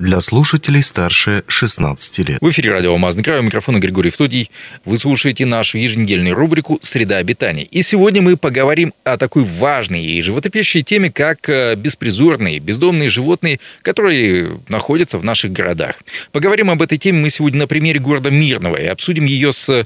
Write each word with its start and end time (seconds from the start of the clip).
для 0.00 0.20
слушателей 0.22 0.82
старше 0.82 1.44
16 1.46 2.18
лет. 2.20 2.38
В 2.40 2.48
эфире 2.48 2.72
радио 2.72 2.92
«Алмазный 2.92 3.22
край», 3.22 3.38
у 3.40 3.42
микрофона 3.42 3.78
Григорий 3.78 4.08
Втодий. 4.08 4.50
Вы 4.86 4.96
слушаете 4.96 5.44
нашу 5.44 5.76
еженедельную 5.76 6.34
рубрику 6.34 6.78
«Среда 6.80 7.18
обитания». 7.18 7.64
И 7.64 7.82
сегодня 7.82 8.22
мы 8.22 8.38
поговорим 8.38 8.94
о 9.04 9.18
такой 9.18 9.44
важной 9.44 10.02
и 10.02 10.22
животопищей 10.22 10.82
теме, 10.82 11.12
как 11.12 11.50
э, 11.50 11.74
беспризорные, 11.76 12.60
бездомные 12.60 13.10
животные, 13.10 13.60
которые 13.82 14.58
находятся 14.68 15.18
в 15.18 15.24
наших 15.24 15.52
городах. 15.52 15.96
Поговорим 16.32 16.70
об 16.70 16.80
этой 16.80 16.96
теме 16.96 17.20
мы 17.20 17.28
сегодня 17.28 17.60
на 17.60 17.66
примере 17.66 18.00
города 18.00 18.30
Мирного 18.30 18.76
и 18.76 18.86
обсудим 18.86 19.26
ее 19.26 19.52
с 19.52 19.68
э, 19.68 19.84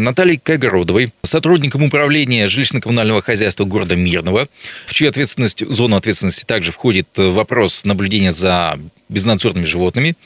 Натальей 0.00 0.40
Кайгородовой, 0.42 1.12
сотрудником 1.22 1.84
управления 1.84 2.48
жилищно-коммунального 2.48 3.22
хозяйства 3.22 3.64
города 3.64 3.94
Мирного, 3.94 4.48
в 4.86 4.92
чью 4.92 5.08
ответственность, 5.08 5.64
зону 5.64 5.94
ответственности 5.94 6.44
также 6.44 6.72
входит 6.72 7.06
э, 7.16 7.28
вопрос 7.28 7.84
наблюдения 7.84 8.32
за 8.32 8.76
безнадзорными 9.12 9.64
животными, 9.64 10.16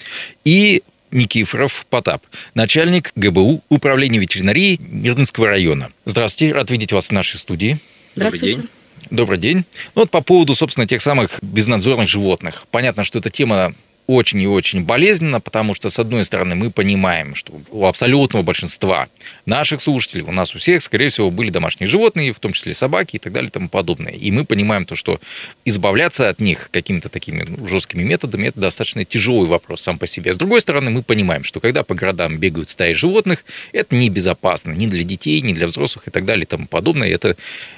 и 0.45 0.83
Никифоров 1.11 1.87
Потап, 1.89 2.23
начальник 2.55 3.13
ГБУ 3.17 3.63
Управления 3.69 4.19
ветеринарии 4.19 4.81
Мирнинского 4.81 5.49
района. 5.49 5.91
Здравствуйте, 6.05 6.53
рад 6.53 6.71
видеть 6.71 6.93
вас 6.93 7.09
в 7.09 7.13
нашей 7.13 7.37
студии. 7.37 7.79
Здравствуйте. 8.15 8.47
Добрый 8.47 8.69
день. 8.69 8.71
Добрый 9.11 9.39
день. 9.39 9.57
Ну 9.95 10.03
вот 10.03 10.11
по 10.11 10.21
поводу, 10.21 10.55
собственно, 10.55 10.87
тех 10.87 11.01
самых 11.01 11.39
безнадзорных 11.43 12.09
животных. 12.09 12.67
Понятно, 12.71 13.05
что 13.05 13.19
эта 13.19 13.31
тема 13.31 13.75
очень 14.07 14.41
и 14.41 14.47
очень 14.47 14.85
болезненно, 14.85 15.41
потому 15.41 15.75
что, 15.75 15.89
с 15.89 15.99
одной 15.99 16.25
стороны, 16.25 16.55
мы 16.55 16.71
понимаем, 16.71 17.35
что 17.35 17.53
у 17.71 17.87
абсолютного 17.87 18.43
большинства 18.43 19.09
наших 19.47 19.81
слушателей, 19.81 20.23
у 20.23 20.33
нас 20.33 20.55
у 20.55 20.59
всех, 20.59 20.83
скорее 20.83 21.09
всего, 21.09 21.31
были 21.31 21.51
домашние 21.51 21.89
животные, 21.89 22.33
в 22.33 22.39
том 22.39 22.53
числе 22.53 22.75
собаки 22.75 23.17
и 23.17 23.19
так 23.19 23.33
далее 23.33 23.49
и 23.49 23.53
тому 23.53 23.69
подобное. 23.69 24.13
И 24.13 24.31
мы 24.31 24.45
понимаем 24.45 24.85
то, 24.85 24.95
что 24.95 25.21
избавляться 25.65 26.29
от 26.29 26.41
них 26.41 26.69
какими-то 26.71 27.09
такими 27.09 27.45
ну, 27.49 27.67
жесткими 27.67 28.03
методами, 28.03 28.49
это 28.49 28.61
достаточно 28.61 29.05
тяжелый 29.05 29.49
вопрос 29.49 29.83
сам 29.83 29.99
по 29.99 30.07
себе. 30.07 30.33
С 30.33 30.37
другой 30.37 30.61
стороны, 30.61 30.91
мы 30.91 31.03
понимаем, 31.03 31.43
что 31.43 31.61
когда 31.61 31.83
по 31.83 31.95
городам 31.95 32.39
бегают 32.39 32.69
стаи 32.69 32.93
животных, 32.93 33.45
это 33.73 33.95
небезопасно 33.95 34.73
ни 34.73 34.87
для 34.87 35.03
детей, 35.03 35.41
ни 35.41 35.53
для 35.53 35.67
взрослых 35.67 36.09
и 36.09 36.11
так 36.11 36.25
далее 36.25 36.45
и 36.45 36.47
тому 36.47 36.67
подобное. 36.67 37.09
Это 37.09 37.37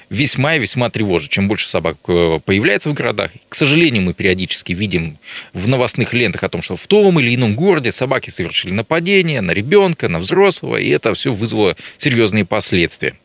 весьма 0.09 0.55
и 0.55 0.59
весьма 0.59 0.89
тревожит. 0.89 1.31
Чем 1.31 1.47
больше 1.47 1.69
собак 1.69 1.97
э, 2.07 2.39
появляется 2.45 2.89
в 2.89 2.93
городах, 2.93 3.31
к 3.47 3.55
сожалению, 3.55 4.03
мы 4.03 4.13
периодически 4.13 4.73
видим 4.73 5.17
в 5.53 5.67
новостных 5.67 6.13
лентах 6.19 6.43
о 6.43 6.49
том, 6.49 6.61
что 6.61 6.75
в 6.75 6.87
том 6.87 7.19
или 7.19 7.33
ином 7.33 7.55
городе 7.55 7.91
собаки 7.91 8.29
совершили 8.29 8.71
нападение 8.71 9.41
на 9.41 9.51
ребенка, 9.51 10.07
на 10.07 10.19
взрослого, 10.19 10.77
и 10.77 10.89
это 10.89 11.13
все 11.13 11.33
вызвало 11.33 11.75
серьезные 11.97 12.45
последствия. 12.45 13.15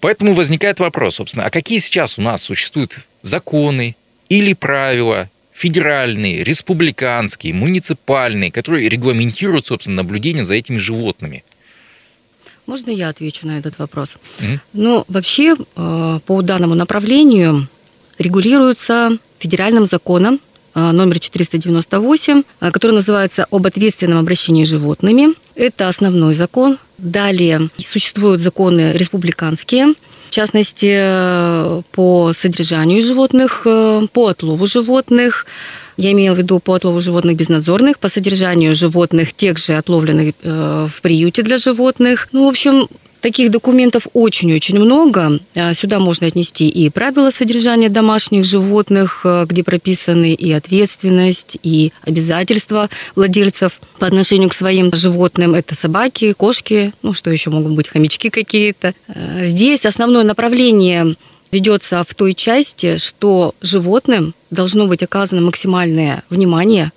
Поэтому 0.00 0.34
возникает 0.34 0.80
вопрос, 0.80 1.16
собственно, 1.16 1.46
а 1.46 1.50
какие 1.50 1.78
сейчас 1.78 2.18
у 2.18 2.22
нас 2.22 2.42
существуют 2.42 3.00
законы 3.22 3.96
или 4.28 4.52
правила, 4.52 5.30
федеральные, 5.52 6.44
республиканские, 6.44 7.54
муниципальные, 7.54 8.52
которые 8.52 8.88
регламентируют, 8.88 9.66
собственно, 9.66 9.96
наблюдение 9.96 10.44
за 10.44 10.54
этими 10.54 10.76
животными? 10.76 11.44
Можно 12.66 12.90
я 12.90 13.08
отвечу 13.08 13.46
на 13.46 13.58
этот 13.58 13.78
вопрос? 13.78 14.18
Mm-hmm. 14.40 14.58
Ну, 14.74 15.04
вообще, 15.08 15.56
э, 15.76 16.20
по 16.26 16.42
данному 16.42 16.74
направлению 16.74 17.68
регулируется 18.18 19.16
федеральным 19.38 19.86
законом 19.86 20.40
номер 20.92 21.18
498, 21.18 22.42
э, 22.60 22.70
который 22.70 22.92
называется 22.92 23.46
«Об 23.50 23.66
ответственном 23.66 24.18
обращении 24.18 24.64
с 24.64 24.68
животными». 24.68 25.34
Это 25.54 25.88
основной 25.88 26.34
закон. 26.34 26.78
Далее 26.98 27.68
существуют 27.76 28.40
законы 28.40 28.92
республиканские, 28.92 29.94
в 30.28 30.30
частности, 30.30 31.82
по 31.92 32.32
содержанию 32.32 33.02
животных, 33.02 33.62
по 33.64 34.28
отлову 34.28 34.66
животных, 34.66 35.46
я 35.96 36.12
имею 36.12 36.34
в 36.34 36.38
виду 36.38 36.58
по 36.60 36.74
отлову 36.74 37.00
животных 37.00 37.36
безнадзорных, 37.36 37.98
по 37.98 38.08
содержанию 38.08 38.74
животных, 38.74 39.32
тех 39.32 39.58
же 39.58 39.76
отловленных 39.76 40.34
э, 40.42 40.88
в 40.94 41.00
приюте 41.00 41.42
для 41.42 41.56
животных. 41.56 42.28
Ну, 42.32 42.46
в 42.46 42.48
общем, 42.48 42.88
Таких 43.26 43.50
документов 43.50 44.06
очень-очень 44.12 44.78
много. 44.78 45.40
А, 45.56 45.74
сюда 45.74 45.98
можно 45.98 46.28
отнести 46.28 46.68
и 46.68 46.88
правила 46.90 47.30
содержания 47.30 47.88
домашних 47.88 48.44
животных, 48.44 49.22
э, 49.24 49.46
где 49.48 49.64
прописаны 49.64 50.32
и 50.32 50.52
ответственность, 50.52 51.58
и 51.64 51.92
обязательства 52.02 52.88
владельцев 53.16 53.80
по 53.98 54.06
отношению 54.06 54.48
к 54.48 54.54
своим 54.54 54.94
животным. 54.94 55.56
Это 55.56 55.74
собаки, 55.74 56.34
кошки, 56.34 56.92
ну 57.02 57.14
что 57.14 57.32
еще 57.32 57.50
могут 57.50 57.72
быть, 57.72 57.88
хомячки 57.88 58.30
какие-то. 58.30 58.94
Э, 59.08 59.44
здесь 59.44 59.86
основное 59.86 60.22
направление 60.22 61.16
ведется 61.50 62.04
в 62.08 62.14
той 62.14 62.32
части, 62.32 62.98
что 62.98 63.56
животным 63.60 64.34
должно 64.50 64.86
быть 64.86 65.02
оказано 65.02 65.40
максимальное 65.42 66.22
внимание, 66.30 66.92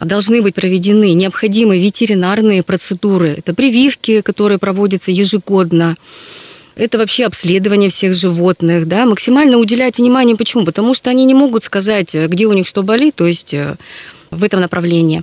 должны 0.00 0.42
быть 0.42 0.54
проведены 0.54 1.12
необходимые 1.14 1.80
ветеринарные 1.80 2.62
процедуры. 2.62 3.34
Это 3.38 3.54
прививки, 3.54 4.20
которые 4.20 4.58
проводятся 4.58 5.10
ежегодно. 5.10 5.96
Это 6.74 6.98
вообще 6.98 7.24
обследование 7.24 7.88
всех 7.88 8.14
животных, 8.14 8.86
да, 8.86 9.06
максимально 9.06 9.56
уделять 9.56 9.96
внимание. 9.96 10.36
Почему? 10.36 10.66
Потому 10.66 10.92
что 10.92 11.08
они 11.08 11.24
не 11.24 11.32
могут 11.32 11.64
сказать, 11.64 12.14
где 12.14 12.46
у 12.46 12.52
них 12.52 12.66
что 12.66 12.82
болит, 12.82 13.14
то 13.14 13.26
есть 13.26 13.54
э, 13.54 13.76
в 14.30 14.44
этом 14.44 14.60
направлении. 14.60 15.22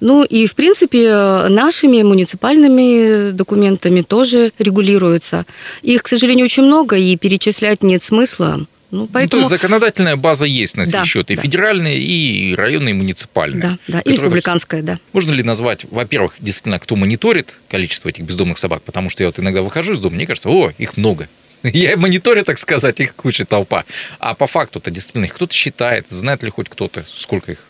Ну 0.00 0.24
и, 0.24 0.46
в 0.46 0.54
принципе, 0.54 1.46
нашими 1.48 2.02
муниципальными 2.02 3.30
документами 3.30 4.02
тоже 4.02 4.52
регулируется. 4.58 5.44
Их, 5.82 6.02
к 6.02 6.08
сожалению, 6.08 6.44
очень 6.44 6.64
много, 6.64 6.96
и 6.96 7.16
перечислять 7.16 7.82
нет 7.82 8.02
смысла. 8.02 8.66
Ну, 8.90 9.06
поэтому... 9.06 9.42
ну, 9.42 9.48
то 9.48 9.54
есть 9.54 9.62
законодательная 9.62 10.16
база 10.16 10.46
есть 10.46 10.76
на 10.76 10.86
сей 10.86 10.92
да, 10.92 11.04
счет, 11.04 11.30
и 11.30 11.36
да. 11.36 11.42
федеральная, 11.42 11.94
и 11.94 12.54
районная, 12.54 12.92
и 12.92 12.94
муниципальная. 12.94 13.60
Да, 13.60 13.78
да, 13.86 14.00
и 14.00 14.12
республиканская, 14.12 14.82
да. 14.82 14.98
Можно 15.12 15.32
ли 15.32 15.42
назвать, 15.42 15.84
во-первых, 15.90 16.36
действительно, 16.40 16.78
кто 16.78 16.96
мониторит 16.96 17.60
количество 17.68 18.08
этих 18.08 18.24
бездомных 18.24 18.56
собак? 18.56 18.82
Потому 18.82 19.10
что 19.10 19.22
я 19.22 19.28
вот 19.28 19.38
иногда 19.38 19.60
выхожу 19.60 19.92
из 19.92 20.00
дома, 20.00 20.16
мне 20.16 20.26
кажется, 20.26 20.48
о, 20.48 20.72
их 20.78 20.96
много. 20.96 21.28
Я 21.62 21.96
мониторю, 21.96 22.44
так 22.44 22.58
сказать, 22.58 23.00
их 23.00 23.14
куча 23.14 23.44
толпа. 23.44 23.84
А 24.20 24.34
по 24.34 24.46
факту-то 24.46 24.90
действительно 24.90 25.24
их 25.24 25.34
кто-то 25.34 25.52
считает, 25.52 26.08
знает 26.08 26.42
ли 26.42 26.50
хоть 26.50 26.68
кто-то, 26.68 27.04
сколько 27.06 27.52
их? 27.52 27.64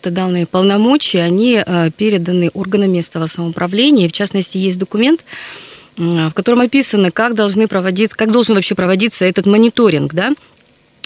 Это 0.00 0.10
данные 0.10 0.46
полномочия, 0.46 1.22
они 1.22 1.62
э, 1.64 1.90
переданы 1.96 2.50
органам 2.54 2.92
местного 2.92 3.26
самоуправления. 3.26 4.08
В 4.08 4.12
частности, 4.12 4.56
есть 4.58 4.78
документ, 4.78 5.24
в 5.96 6.30
котором 6.32 6.60
описано, 6.60 7.10
как 7.10 7.34
должны 7.34 7.68
проводиться, 7.68 8.16
как 8.16 8.30
должен 8.30 8.54
вообще 8.54 8.74
проводиться 8.74 9.24
этот 9.24 9.46
мониторинг, 9.46 10.12
да, 10.12 10.32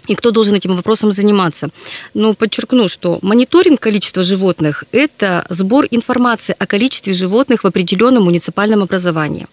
и 0.07 0.15
кто 0.15 0.31
должен 0.31 0.55
этим 0.55 0.77
вопросом 0.77 1.13
заниматься. 1.13 1.71
Но 2.15 2.35
подчеркну, 2.35 2.89
что 2.89 3.19
мониторинг 3.23 3.81
количества 3.81 4.23
животных– 4.23 4.85
это 4.93 5.45
сбор 5.49 5.87
информации 5.91 6.55
о 6.59 6.67
количестве 6.67 7.13
животных 7.13 7.65
в 7.65 7.67
определенном 7.67 8.25
муниципальном 8.25 8.83
образовании. 8.83 9.47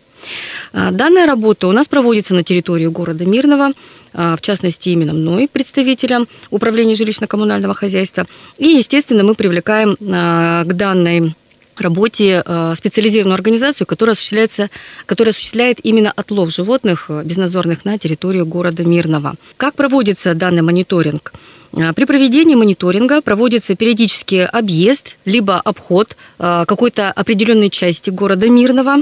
А, 0.73 0.91
данная 0.91 1.25
работа 1.25 1.67
у 1.67 1.71
нас 1.71 1.87
проводится 1.87 2.33
на 2.33 2.43
территории 2.43 2.87
города 2.87 3.25
Мирного, 3.25 3.71
а, 4.13 4.35
в 4.35 4.41
частности, 4.41 4.89
именно 4.89 5.13
мной, 5.13 5.47
представителем 5.51 6.27
управления 6.49 6.93
жилищно-коммунального 6.93 7.73
хозяйства. 7.73 8.25
И, 8.57 8.67
естественно, 8.67 9.23
мы 9.23 9.35
привлекаем 9.35 9.95
а, 10.01 10.63
к 10.63 10.73
данной 10.73 11.33
работе 11.81 12.43
э, 12.45 12.73
специализированную 12.77 13.35
организацию, 13.35 13.87
которая, 13.87 14.13
осуществляется, 14.13 14.69
которая 15.05 15.31
осуществляет 15.31 15.79
именно 15.83 16.11
отлов 16.11 16.51
животных 16.51 17.05
э, 17.09 17.21
безнадзорных 17.23 17.85
на 17.85 17.97
территорию 17.97 18.45
города 18.45 18.83
Мирного. 18.83 19.35
Как 19.57 19.75
проводится 19.75 20.33
данный 20.33 20.61
мониторинг? 20.61 21.33
Э, 21.73 21.93
при 21.93 22.05
проведении 22.05 22.55
мониторинга 22.55 23.21
проводится 23.21 23.75
периодический 23.75 24.45
объезд, 24.45 25.17
либо 25.25 25.59
обход 25.59 26.15
какой-то 26.37 27.11
определенной 27.11 27.69
части 27.69 28.09
города 28.09 28.49
Мирного. 28.49 28.97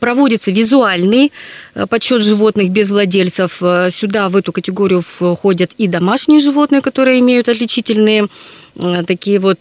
Проводится 0.00 0.50
визуальный 0.50 1.30
подсчет 1.88 2.22
животных 2.22 2.70
без 2.70 2.90
владельцев. 2.90 3.62
Сюда, 3.90 4.28
в 4.28 4.36
эту 4.36 4.52
категорию, 4.52 5.00
входят 5.00 5.70
и 5.78 5.86
домашние 5.86 6.40
животные, 6.40 6.80
которые 6.80 7.20
имеют 7.20 7.48
отличительные 7.48 8.26
такие 9.06 9.38
вот 9.38 9.60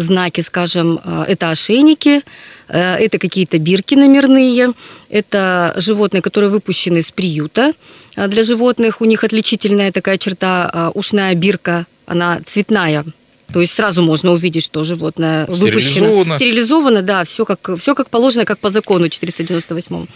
знаки, 0.00 0.40
скажем, 0.40 1.00
э, 1.04 1.24
это 1.28 1.50
ошейники, 1.50 2.22
э, 2.68 2.96
это 2.96 3.18
какие-то 3.18 3.58
бирки 3.58 3.94
номерные, 3.94 4.72
это 5.08 5.74
животные, 5.76 6.22
которые 6.22 6.50
выпущены 6.50 6.98
из 6.98 7.10
приюта 7.10 7.72
э, 8.16 8.28
для 8.28 8.42
животных. 8.42 9.00
У 9.00 9.04
них 9.04 9.24
отличительная 9.24 9.92
такая 9.92 10.18
черта, 10.18 10.90
ушная 10.94 11.34
бирка, 11.34 11.86
она 12.06 12.40
цветная, 12.46 13.04
то 13.52 13.60
есть 13.60 13.74
сразу 13.74 14.02
можно 14.02 14.32
увидеть, 14.32 14.64
что 14.64 14.84
животное 14.84 15.46
выпущено. 15.46 16.24
Стерилизовано, 16.36 17.02
да, 17.02 17.24
все 17.24 17.44
как, 17.44 17.78
все 17.78 17.94
как 17.94 18.08
положено, 18.08 18.44
как 18.44 18.58
по 18.58 18.70
закону 18.70 19.08
498. 19.08 19.96
Угу. 19.96 20.06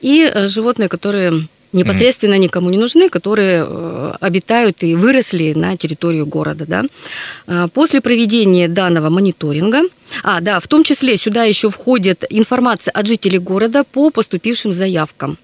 И 0.00 0.32
животные, 0.46 0.88
которые 0.88 1.46
непосредственно 1.72 2.38
никому 2.38 2.70
не 2.70 2.78
нужны, 2.78 3.08
которые 3.08 3.64
э, 3.66 4.12
обитают 4.20 4.82
и 4.82 4.94
выросли 4.94 5.52
на 5.54 5.76
территории 5.76 6.22
города. 6.22 6.64
Да. 6.66 6.84
А, 7.46 7.68
после 7.68 8.00
проведения 8.00 8.68
данного 8.68 9.08
мониторинга, 9.10 9.82
а, 10.22 10.40
да, 10.40 10.60
в 10.60 10.68
том 10.68 10.84
числе 10.84 11.16
сюда 11.16 11.44
еще 11.44 11.70
входит 11.70 12.24
информация 12.30 12.92
от 12.92 13.06
жителей 13.06 13.38
города 13.38 13.84
по 13.84 14.10
поступившим 14.10 14.72
заявкам. 14.72 15.38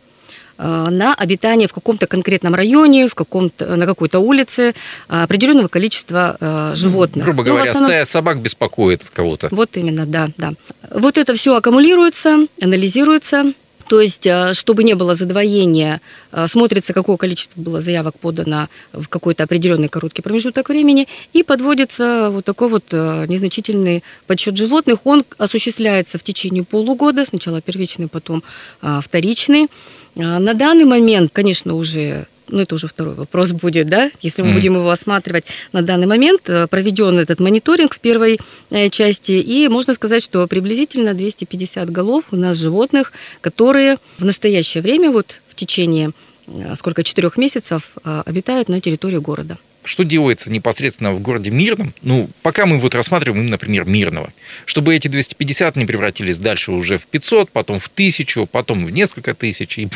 на 0.61 1.15
обитание 1.15 1.69
в 1.69 1.73
каком-то 1.73 2.09
конкретном 2.09 2.53
районе, 2.53 3.07
в 3.07 3.15
каком-то, 3.15 3.77
на 3.77 3.87
какой-то 3.87 4.19
улице 4.19 4.75
определенного 5.07 5.69
количества 5.69 6.37
животных. 6.75 7.25
Грубо 7.27 7.45
Ну, 7.45 7.51
говоря, 7.51 7.71
основном- 7.71 7.91
стая 7.93 8.05
собак 8.05 8.41
беспокоит 8.43 9.05
кого-то. 9.15 9.47
Вот 9.53 9.77
именно, 9.77 10.05
да, 10.05 10.31
да. 10.37 10.55
Вот 10.91 11.17
это 11.17 11.35
все 11.35 11.55
аккумулируется, 11.55 12.47
анализируется. 12.61 13.53
То 13.89 14.03
есть, 14.03 14.27
э, 14.27 14.53
чтобы 14.53 14.85
не 14.85 14.95
было 14.95 15.15
задвоения, 15.15 16.01
э, 16.31 16.47
смотрится, 16.47 16.93
какое 16.93 17.17
количество 17.17 17.61
было 17.61 17.81
заявок 17.81 18.19
подано 18.19 18.69
в 18.93 19.09
какой-то 19.09 19.45
определенный 19.45 19.89
короткий 19.89 20.21
промежуток 20.23 20.69
времени, 20.69 21.09
и 21.33 21.43
подводится 21.43 22.29
вот 22.31 22.45
такой 22.45 22.69
вот 22.69 22.85
э, 22.91 23.25
незначительный 23.29 24.05
подсчет 24.27 24.57
животных. 24.57 24.99
Он 25.05 25.25
осуществляется 25.39 26.19
в 26.19 26.23
течение 26.23 26.65
полугода, 26.65 27.25
сначала 27.25 27.63
первичный, 27.63 28.09
потом 28.09 28.43
вторичный. 28.81 29.69
На 30.15 30.55
данный 30.55 30.85
момент, 30.85 31.31
конечно, 31.33 31.75
уже 31.75 32.27
ну, 32.49 32.61
это 32.61 32.75
уже 32.75 32.89
второй 32.89 33.15
вопрос 33.15 33.53
будет, 33.53 33.89
да, 33.89 34.11
если 34.23 34.43
мы 34.43 34.49
Мгм. 34.49 34.57
будем 34.57 34.75
его 34.77 34.91
осматривать. 34.91 35.45
На 35.73 35.83
данный 35.83 36.07
момент 36.07 36.43
э, 36.49 36.67
проведен 36.67 37.19
этот 37.19 37.41
мониторинг 37.41 37.95
в 37.95 38.01
первой 38.01 38.39
э, 38.71 38.89
части, 38.91 39.33
и 39.33 39.69
можно 39.69 39.95
сказать, 39.95 40.23
что 40.25 40.47
приблизительно 40.47 41.15
250 41.15 41.91
голов 41.91 42.25
у 42.31 42.37
нас 42.37 42.57
животных, 42.57 43.13
которые 43.41 43.97
в 44.19 44.25
настоящее 44.25 44.83
время, 44.83 45.11
вот 45.11 45.41
в 45.49 45.55
течение 45.55 46.11
э, 46.47 46.75
сколько, 46.77 47.03
четырех 47.03 47.37
месяцев 47.37 47.83
обитают 48.05 48.69
на 48.69 48.81
территории 48.81 49.19
города. 49.19 49.59
Что 49.85 50.03
делается 50.03 50.51
непосредственно 50.51 51.13
в 51.13 51.21
городе 51.21 51.51
Мирном? 51.51 51.95
Ну, 52.03 52.29
пока 52.43 52.67
мы 52.67 52.79
вот 52.79 52.95
рассматриваем, 52.95 53.45
им, 53.45 53.51
например, 53.51 53.87
Мирного. 53.87 54.31
Чтобы 54.67 54.95
эти 54.95 55.09
250 55.09 55.77
не 55.77 55.87
превратились 55.87 56.39
дальше 56.41 56.73
уже 56.73 56.99
в 56.99 57.07
500, 57.07 57.51
потом 57.51 57.79
в 57.79 57.87
1000, 57.87 58.45
потом 58.47 58.85
в 58.85 58.91
несколько 58.91 59.35
тысяч, 59.35 59.79
и 59.79 59.89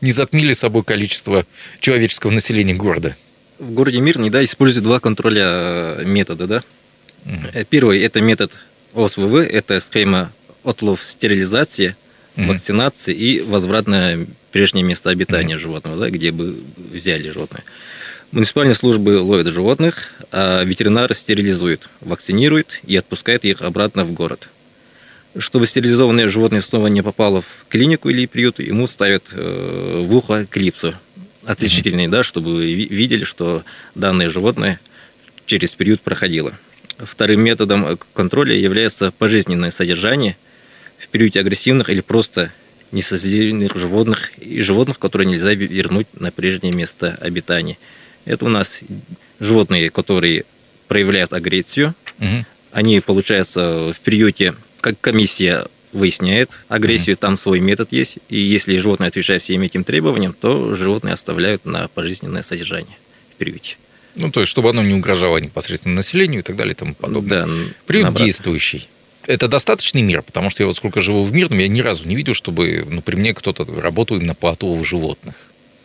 не 0.00 0.12
затмили 0.12 0.52
собой 0.52 0.82
количество 0.84 1.44
человеческого 1.80 2.30
населения 2.30 2.74
города. 2.74 3.16
В 3.58 3.72
городе 3.72 4.00
Мирный, 4.00 4.30
да, 4.30 4.42
используют 4.44 4.84
два 4.84 5.00
контроля 5.00 5.44
э, 5.44 6.02
метода, 6.04 6.46
да. 6.46 6.62
Э, 7.52 7.64
Первый– 7.68 8.00
это 8.02 8.20
метод 8.20 8.52
ОСВВ, 8.94 9.34
это 9.34 9.80
схема 9.80 10.30
отлов 10.64 11.02
стерилизации, 11.04 11.96
Мгм. 12.36 12.48
вакцинации 12.50 13.14
и 13.14 13.40
возврат 13.40 13.88
на 13.88 14.24
прежнее 14.52 14.84
место 14.84 15.10
обитания 15.10 15.58
животного, 15.58 15.96
да, 15.96 16.08
где 16.08 16.30
бы 16.30 16.56
взяли 16.92 17.30
животное. 17.30 17.64
Муниципальные 18.30 18.74
службы 18.74 19.18
ловят 19.18 19.48
животных, 19.48 20.12
а 20.30 20.62
ветеринары 20.62 21.14
стерилизуют, 21.14 21.88
вакцинируют 22.00 22.80
и 22.86 22.94
отпускают 22.94 23.44
их 23.44 23.62
обратно 23.62 24.04
в 24.04 24.12
город. 24.12 24.50
Чтобы 25.38 25.66
стерилизованное 25.66 26.26
животное 26.28 26.60
снова 26.60 26.88
не 26.88 27.02
попало 27.02 27.42
в 27.42 27.66
клинику 27.68 28.08
или 28.08 28.26
приют, 28.26 28.58
ему 28.58 28.86
ставят 28.86 29.28
э, 29.32 30.04
в 30.04 30.14
ухо 30.16 30.46
клипсу 30.46 30.94
отличительный, 31.44 32.08
да, 32.08 32.22
чтобы 32.22 32.64
видели, 32.72 33.24
что 33.24 33.62
данное 33.94 34.28
животное 34.28 34.80
через 35.46 35.74
период 35.74 36.00
проходило. 36.00 36.52
Вторым 36.98 37.40
методом 37.42 37.86
э, 37.86 37.96
контроля 38.14 38.54
является 38.56 39.12
пожизненное 39.12 39.70
содержание 39.70 40.36
в 40.98 41.06
периоде 41.08 41.38
агрессивных 41.40 41.88
или 41.90 42.00
просто 42.00 42.52
несозидательных 42.90 43.76
животных 43.76 44.32
и 44.38 44.60
животных, 44.62 44.98
которые 44.98 45.28
нельзя 45.28 45.52
ве- 45.52 45.68
вернуть 45.68 46.08
на 46.18 46.32
прежнее 46.32 46.72
место 46.74 47.16
обитания. 47.20 47.78
Это 48.24 48.44
у 48.44 48.48
нас 48.48 48.80
животные, 49.38 49.90
которые 49.90 50.44
проявляют 50.88 51.32
агрессию, 51.32 51.94
Мгм. 52.18 52.44
они, 52.72 52.98
получается, 53.00 53.92
в 53.94 54.00
периоде, 54.00 54.54
как 54.80 55.00
комиссия 55.00 55.66
выясняет 55.92 56.64
агрессию, 56.68 57.16
там 57.16 57.36
свой 57.36 57.60
метод 57.60 57.92
есть, 57.92 58.18
и 58.28 58.38
если 58.38 58.76
животное 58.78 59.08
отвечает 59.08 59.42
всем 59.42 59.62
этим 59.62 59.84
требованиям, 59.84 60.34
то 60.38 60.74
животное 60.74 61.14
оставляют 61.14 61.64
на 61.64 61.88
пожизненное 61.88 62.42
содержание 62.42 62.96
в 63.34 63.36
приюте. 63.36 63.76
Ну, 64.14 64.30
то 64.30 64.40
есть, 64.40 64.50
чтобы 64.50 64.70
оно 64.70 64.82
не 64.82 64.94
угрожало 64.94 65.38
непосредственно 65.38 65.94
населению 65.94 66.40
и 66.40 66.42
так 66.42 66.56
далее 66.56 66.72
и 66.72 66.76
тому 66.76 66.94
подобное. 66.94 67.46
Да, 67.46 67.52
Приют 67.86 68.04
наоборот. 68.04 68.26
действующий. 68.26 68.88
Это 69.26 69.46
достаточный 69.46 70.02
мир, 70.02 70.22
потому 70.22 70.50
что 70.50 70.62
я 70.62 70.66
вот 70.66 70.76
сколько 70.76 71.00
живу 71.00 71.22
в 71.22 71.32
Мирном, 71.32 71.58
я 71.58 71.68
ни 71.68 71.80
разу 71.80 72.08
не 72.08 72.16
видел, 72.16 72.34
чтобы 72.34 72.84
ну, 72.88 73.02
при 73.02 73.14
мне 73.14 73.34
кто-то 73.34 73.66
работал 73.80 74.16
именно 74.16 74.34
по 74.34 74.50
отлову 74.50 74.82
животных. 74.84 75.34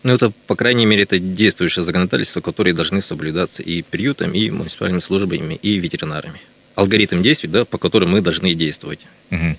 Ну, 0.04 0.14
это, 0.14 0.32
по 0.48 0.56
крайней 0.56 0.86
мере, 0.86 1.04
это 1.04 1.20
действующее 1.20 1.84
законодательство, 1.84 2.42
которое 2.42 2.74
должны 2.74 3.02
соблюдаться 3.02 3.64
и 3.64 3.82
приютом, 3.82 4.32
и 4.34 4.50
муниципальными 4.50 5.00
службами, 5.00 5.56
и 5.56 5.78
ветеринарами. 5.78 6.42
Алгоритм 6.76 7.22
действий, 7.22 7.50
да, 7.50 7.66
по 7.66 7.78
которым 7.78 8.12
мы 8.12 8.22
должны 8.22 8.54
действовать. 8.54 9.00
Мгм. 9.30 9.58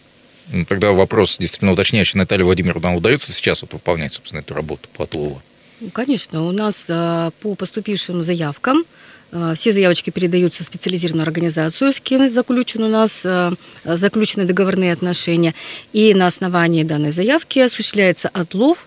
Ну, 0.53 0.65
Тогда 0.67 0.93
вопрос 0.93 1.39
действительно 1.39 1.73
уточняющий. 1.73 2.19
Наталья 2.19 2.45
Владимировна, 2.45 2.95
удается 2.95 3.33
сейчас 3.33 3.63
вот 3.63 3.73
выполнять, 3.73 4.13
собственно, 4.13 4.41
эту 4.41 4.55
работу 4.55 4.89
по 4.93 5.05
отлову? 5.05 5.41
Ну, 5.81 5.91
Конечно, 5.91 6.45
у 6.45 6.53
нас 6.53 6.87
а, 6.89 7.31
по 7.41 7.55
поступившим 7.55 8.23
заявкам 8.23 8.85
а, 9.33 9.55
все 9.55 9.73
заявочки 9.73 10.11
передаются 10.11 10.63
в 10.63 10.67
специализированную 10.67 11.25
организацию, 11.25 11.93
с 11.93 12.01
кем 12.01 12.29
заключен 12.31 12.83
у 12.83 12.89
нас 12.89 13.23
а, 13.25 13.53
заключены 13.85 14.45
договорные 14.45 14.93
отношения. 14.93 15.55
И 15.93 16.15
на 16.15 16.27
основании 16.27 16.85
данной 16.85 17.13
заявки 17.13 17.59
осуществляется 17.59 18.29
отлов, 18.29 18.87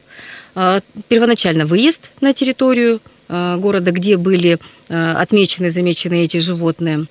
первоначально 1.08 1.68
выезд 1.68 2.10
на 2.20 2.34
территорию 2.34 3.00
города, 3.30 3.92
где 3.92 4.18
были 4.18 4.58
отмечены, 4.88 5.70
замечены 5.70 6.24
эти 6.24 6.38
животные. 6.38 7.06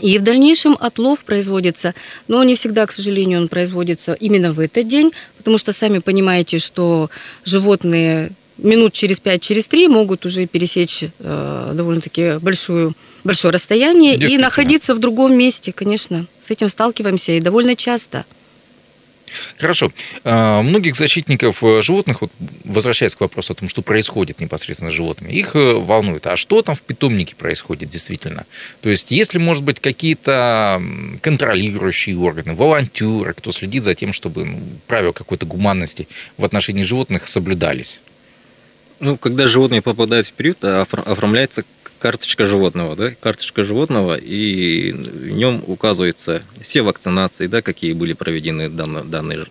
И 0.00 0.18
в 0.18 0.22
дальнейшем 0.22 0.76
отлов 0.78 1.24
производится, 1.24 1.94
но 2.28 2.42
не 2.44 2.54
всегда, 2.54 2.86
к 2.86 2.92
сожалению, 2.92 3.40
он 3.42 3.48
производится 3.48 4.12
именно 4.14 4.52
в 4.52 4.60
этот 4.60 4.88
день, 4.88 5.12
потому 5.38 5.58
что 5.58 5.72
сами 5.72 5.98
понимаете, 5.98 6.58
что 6.58 7.10
животные 7.44 8.30
минут 8.58 8.92
через 8.92 9.20
пять, 9.20 9.42
через 9.42 9.66
три 9.68 9.88
могут 9.88 10.24
уже 10.24 10.46
пересечь 10.46 11.04
э, 11.18 11.72
довольно-таки 11.74 12.38
большую, 12.40 12.94
большое 13.24 13.52
расстояние 13.52 14.16
и 14.16 14.38
находиться 14.38 14.94
в 14.94 14.98
другом 14.98 15.36
месте, 15.36 15.72
конечно. 15.72 16.26
С 16.40 16.50
этим 16.50 16.68
сталкиваемся 16.68 17.32
и 17.32 17.40
довольно 17.40 17.76
часто. 17.76 18.24
Хорошо. 19.58 19.92
А, 20.24 20.62
Многих 20.62 20.96
защитников 20.96 21.62
э, 21.62 21.82
животных, 21.82 22.20
вот, 22.20 22.32
возвращаясь 22.64 23.14
к 23.14 23.20
вопросу 23.20 23.52
о 23.52 23.56
том, 23.56 23.68
что 23.68 23.82
происходит 23.82 24.40
непосредственно 24.40 24.90
с 24.90 24.94
животными, 24.94 25.32
их 25.32 25.54
э, 25.54 25.74
волнует, 25.74 26.26
а 26.26 26.36
что 26.36 26.62
там 26.62 26.74
в 26.74 26.82
питомнике 26.82 27.34
происходит 27.34 27.88
действительно? 27.88 28.46
То 28.80 28.90
есть, 28.90 29.10
если, 29.10 29.38
может 29.38 29.62
быть, 29.62 29.80
какие-то 29.80 30.82
контролирующие 31.20 32.16
органы, 32.16 32.54
волонтеры, 32.54 33.34
кто 33.34 33.52
следит 33.52 33.84
за 33.84 33.94
тем, 33.94 34.12
чтобы 34.12 34.44
ну, 34.44 34.60
правила 34.86 35.12
какой-то 35.12 35.46
гуманности 35.46 36.08
в 36.36 36.44
отношении 36.44 36.82
животных 36.82 37.28
соблюдались? 37.28 38.00
Ну, 39.00 39.16
когда 39.16 39.46
животные 39.46 39.82
попадают 39.82 40.26
в 40.26 40.32
приют, 40.32 40.62
офр- 40.62 41.06
оформляется 41.10 41.64
карточка 42.06 42.44
животного, 42.44 42.94
да, 42.94 43.10
карточка 43.18 43.64
животного, 43.64 44.14
и 44.16 44.92
в 44.92 45.30
нем 45.32 45.60
указываются 45.66 46.40
все 46.62 46.82
вакцинации, 46.82 47.48
да, 47.48 47.62
какие 47.62 47.94
были 47.94 48.12
проведены 48.12 48.68
данные, 48.68 49.38
ж- 49.38 49.48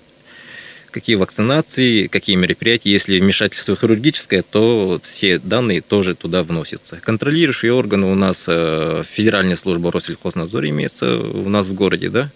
какие 0.90 1.18
вакцинации, 1.18 2.08
какие 2.08 2.38
мероприятия. 2.38 2.92
Если 2.92 3.20
вмешательство 3.20 3.76
хирургическое, 3.76 4.42
то 4.42 5.02
все 5.04 5.38
данные 5.38 5.82
тоже 5.82 6.16
туда 6.16 6.44
вносятся. 6.44 6.96
Контролирующие 7.04 7.74
органы 7.74 8.06
у 8.06 8.16
нас, 8.16 8.46
э, 8.48 9.04
Федеральная 9.06 9.58
служба 9.58 9.92
Россельхознадзора 9.92 10.70
имеется 10.70 11.18
у 11.18 11.50
нас 11.50 11.68
в 11.68 11.74
городе, 11.74 12.10
да, 12.10 12.32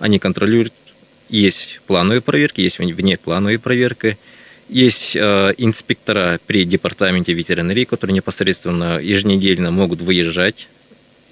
они 0.00 0.18
контролируют, 0.18 0.72
есть 1.28 1.80
плановые 1.86 2.20
проверки, 2.20 2.62
есть 2.62 2.80
вне 2.80 3.16
плановые 3.16 3.60
проверки. 3.60 4.18
Есть 4.68 5.16
э, 5.16 5.54
инспектора 5.58 6.40
при 6.46 6.64
департаменте 6.64 7.32
ветеринарии, 7.32 7.84
которые 7.84 8.14
непосредственно 8.14 8.98
еженедельно 8.98 9.70
могут 9.70 10.00
выезжать 10.00 10.68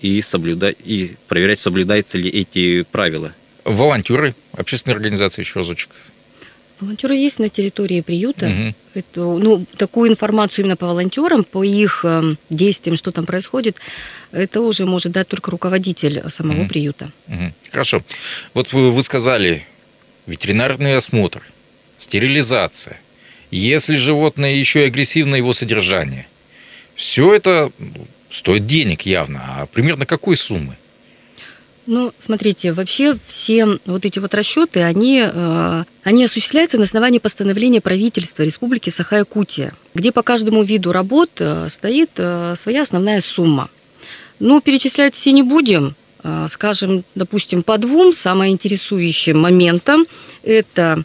и 0.02 0.20
соблюдать 0.22 0.76
и 0.84 1.16
проверять, 1.28 1.58
соблюдаются 1.58 2.18
ли 2.18 2.28
эти 2.28 2.82
правила. 2.82 3.32
Волонтеры, 3.64 4.34
общественные 4.56 4.96
организации, 4.96 5.42
еще 5.42 5.60
разочек. 5.60 5.90
Волонтеры 6.80 7.14
есть 7.14 7.38
на 7.38 7.50
территории 7.50 8.00
приюта. 8.00 8.46
Мгм. 8.48 8.74
Это, 8.94 9.20
ну, 9.20 9.66
такую 9.76 10.10
информацию 10.10 10.64
именно 10.64 10.76
по 10.76 10.86
волонтерам, 10.86 11.44
по 11.44 11.62
их 11.62 12.04
э, 12.04 12.34
действиям, 12.48 12.96
что 12.96 13.12
там 13.12 13.26
происходит, 13.26 13.76
это 14.32 14.62
уже 14.62 14.86
может 14.86 15.12
дать 15.12 15.28
только 15.28 15.50
руководитель 15.50 16.22
самого 16.28 16.60
Мгм. 16.60 16.68
приюта. 16.68 17.10
Мгм. 17.26 17.52
Хорошо. 17.70 18.02
Вот 18.54 18.72
вы, 18.72 18.90
вы 18.92 19.02
сказали 19.02 19.66
ветеринарный 20.26 20.96
осмотр, 20.96 21.42
стерилизация. 21.98 22.98
Если 23.50 23.96
животное 23.96 24.52
еще 24.52 24.82
и 24.82 24.86
агрессивное 24.86 25.38
его 25.38 25.52
содержание. 25.52 26.26
Все 26.94 27.34
это 27.34 27.72
стоит 28.28 28.66
денег 28.66 29.02
явно. 29.02 29.40
А 29.42 29.66
примерно 29.66 30.06
какой 30.06 30.36
суммы? 30.36 30.76
Ну, 31.86 32.12
смотрите, 32.20 32.72
вообще 32.72 33.16
все 33.26 33.66
вот 33.86 34.04
эти 34.04 34.18
вот 34.20 34.32
расчеты, 34.34 34.82
они, 34.82 35.24
э, 35.24 35.84
они 36.04 36.24
осуществляются 36.24 36.76
на 36.76 36.84
основании 36.84 37.18
постановления 37.18 37.80
правительства 37.80 38.44
Республики 38.44 38.90
Саха-Якутия, 38.90 39.72
где 39.94 40.12
по 40.12 40.22
каждому 40.22 40.62
виду 40.62 40.92
работ 40.92 41.30
э, 41.38 41.68
стоит 41.68 42.10
э, 42.16 42.54
своя 42.56 42.82
основная 42.82 43.20
сумма. 43.20 43.70
Ну, 44.38 44.60
перечислять 44.60 45.14
все 45.14 45.32
не 45.32 45.42
будем. 45.42 45.96
Э, 46.22 46.46
Скажем, 46.48 47.02
допустим, 47.16 47.62
по 47.62 47.76
двум 47.78 48.14
самым 48.14 48.48
интересующим 48.48 49.40
моментам. 49.40 50.06
Это 50.44 51.02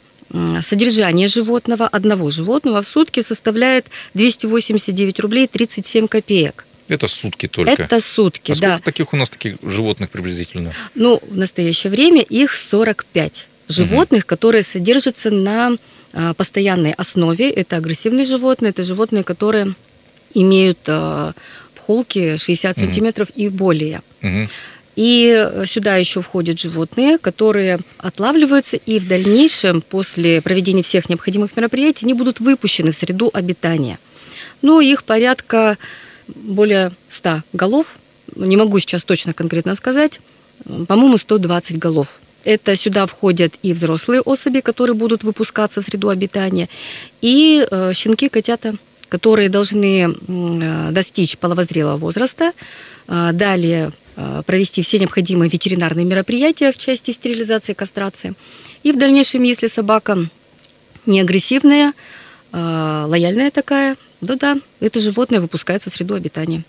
содержание 0.64 1.28
животного, 1.28 1.88
одного 1.88 2.30
животного 2.30 2.82
в 2.82 2.88
сутки 2.88 3.22
составляет 3.22 3.88
289 4.14 5.20
рублей 5.20 5.48
37 5.48 6.08
копеек. 6.08 6.66
Это 6.88 7.08
сутки 7.08 7.48
только. 7.48 7.84
Это 7.84 8.00
сутки, 8.00 8.52
а 8.52 8.56
сколько 8.56 8.76
да. 8.78 8.80
таких 8.80 9.14
у 9.14 9.18
нас 9.18 9.30
таких 9.30 9.56
животных 9.64 10.12
приблизительно? 10.12 10.72
Ну, 10.94 11.20
в 11.28 11.36
настоящее 11.36 11.90
время 11.90 12.22
их 12.22 12.54
45 12.54 13.48
животных, 13.68 14.22
угу. 14.22 14.28
которые 14.28 14.64
содержатся 14.64 15.32
на 15.32 15.76
а, 16.14 16.34
постоянной 16.34 16.94
основе. 16.94 17.50
Это 17.50 17.78
агрессивные 17.78 18.26
животные, 18.26 18.70
это 18.70 18.84
животные, 18.84 19.24
которые 19.24 19.74
имеют 20.34 20.80
а, 20.88 21.34
в 21.74 21.80
холке 21.80 22.38
60 22.38 22.78
угу. 22.78 22.86
сантиметров 22.86 23.30
и 23.36 23.50
более. 23.50 24.02
Угу. 24.22 24.48
И 24.96 25.52
сюда 25.66 25.98
еще 25.98 26.22
входят 26.22 26.60
животные, 26.60 27.18
которые 27.18 27.80
отлавливаются 27.98 28.78
и 28.78 29.00
в 29.00 29.08
дальнейшем, 29.08 29.82
после 29.82 30.42
проведения 30.42 30.84
всех 30.84 31.10
необходимых 31.10 31.56
мероприятий, 31.58 32.06
они 32.06 32.14
будут 32.14 32.40
выпущены 32.40 32.92
в 32.92 32.96
среду 32.96 33.30
обитания. 33.34 34.00
Но 34.62 34.80
их 34.80 35.04
порядка 35.04 35.78
более 36.28 36.92
100 37.10 37.42
голов, 37.54 37.98
не 38.36 38.58
могу 38.58 38.80
сейчас 38.80 39.04
точно 39.04 39.34
конкретно 39.34 39.76
сказать, 39.76 40.20
по-моему, 40.88 41.18
120 41.18 41.78
голов. 41.78 42.20
Это 42.44 42.76
сюда 42.76 43.06
входят 43.08 43.54
и 43.64 43.74
взрослые 43.74 44.22
особи, 44.22 44.60
которые 44.60 44.96
будут 44.96 45.24
выпускаться 45.24 45.82
в 45.82 45.86
среду 45.86 46.10
обитания, 46.10 46.70
и 47.22 47.66
э, 47.70 47.92
щенки, 47.94 48.30
котята, 48.30 48.76
которые 49.10 49.50
должны 49.50 50.08
э, 50.08 50.90
достичь 50.92 51.38
половозрелого 51.38 51.98
возраста, 51.98 52.54
э, 53.08 53.30
далее 53.34 53.88
э, 53.88 54.05
провести 54.46 54.82
все 54.82 55.00
необходимые 55.00 55.50
ветеринарные 55.50 56.06
мероприятия 56.06 56.72
в 56.72 56.78
части 56.78 57.12
стерилизации 57.12 57.74
и 57.74 57.76
кастрации. 57.76 58.34
И 58.84 58.92
в 58.92 58.98
дальнейшем, 58.98 59.44
если 59.44 59.68
собака 59.68 60.18
не 61.06 61.22
агрессивная, 61.22 61.94
э, 62.52 63.06
лояльная 63.08 63.52
такая, 63.52 63.96
да-да, 64.22 64.58
это 64.80 65.00
животное 65.00 65.40
выпускается 65.40 65.90
в 65.90 65.96
среду 65.96 66.16
обитания. 66.16 66.64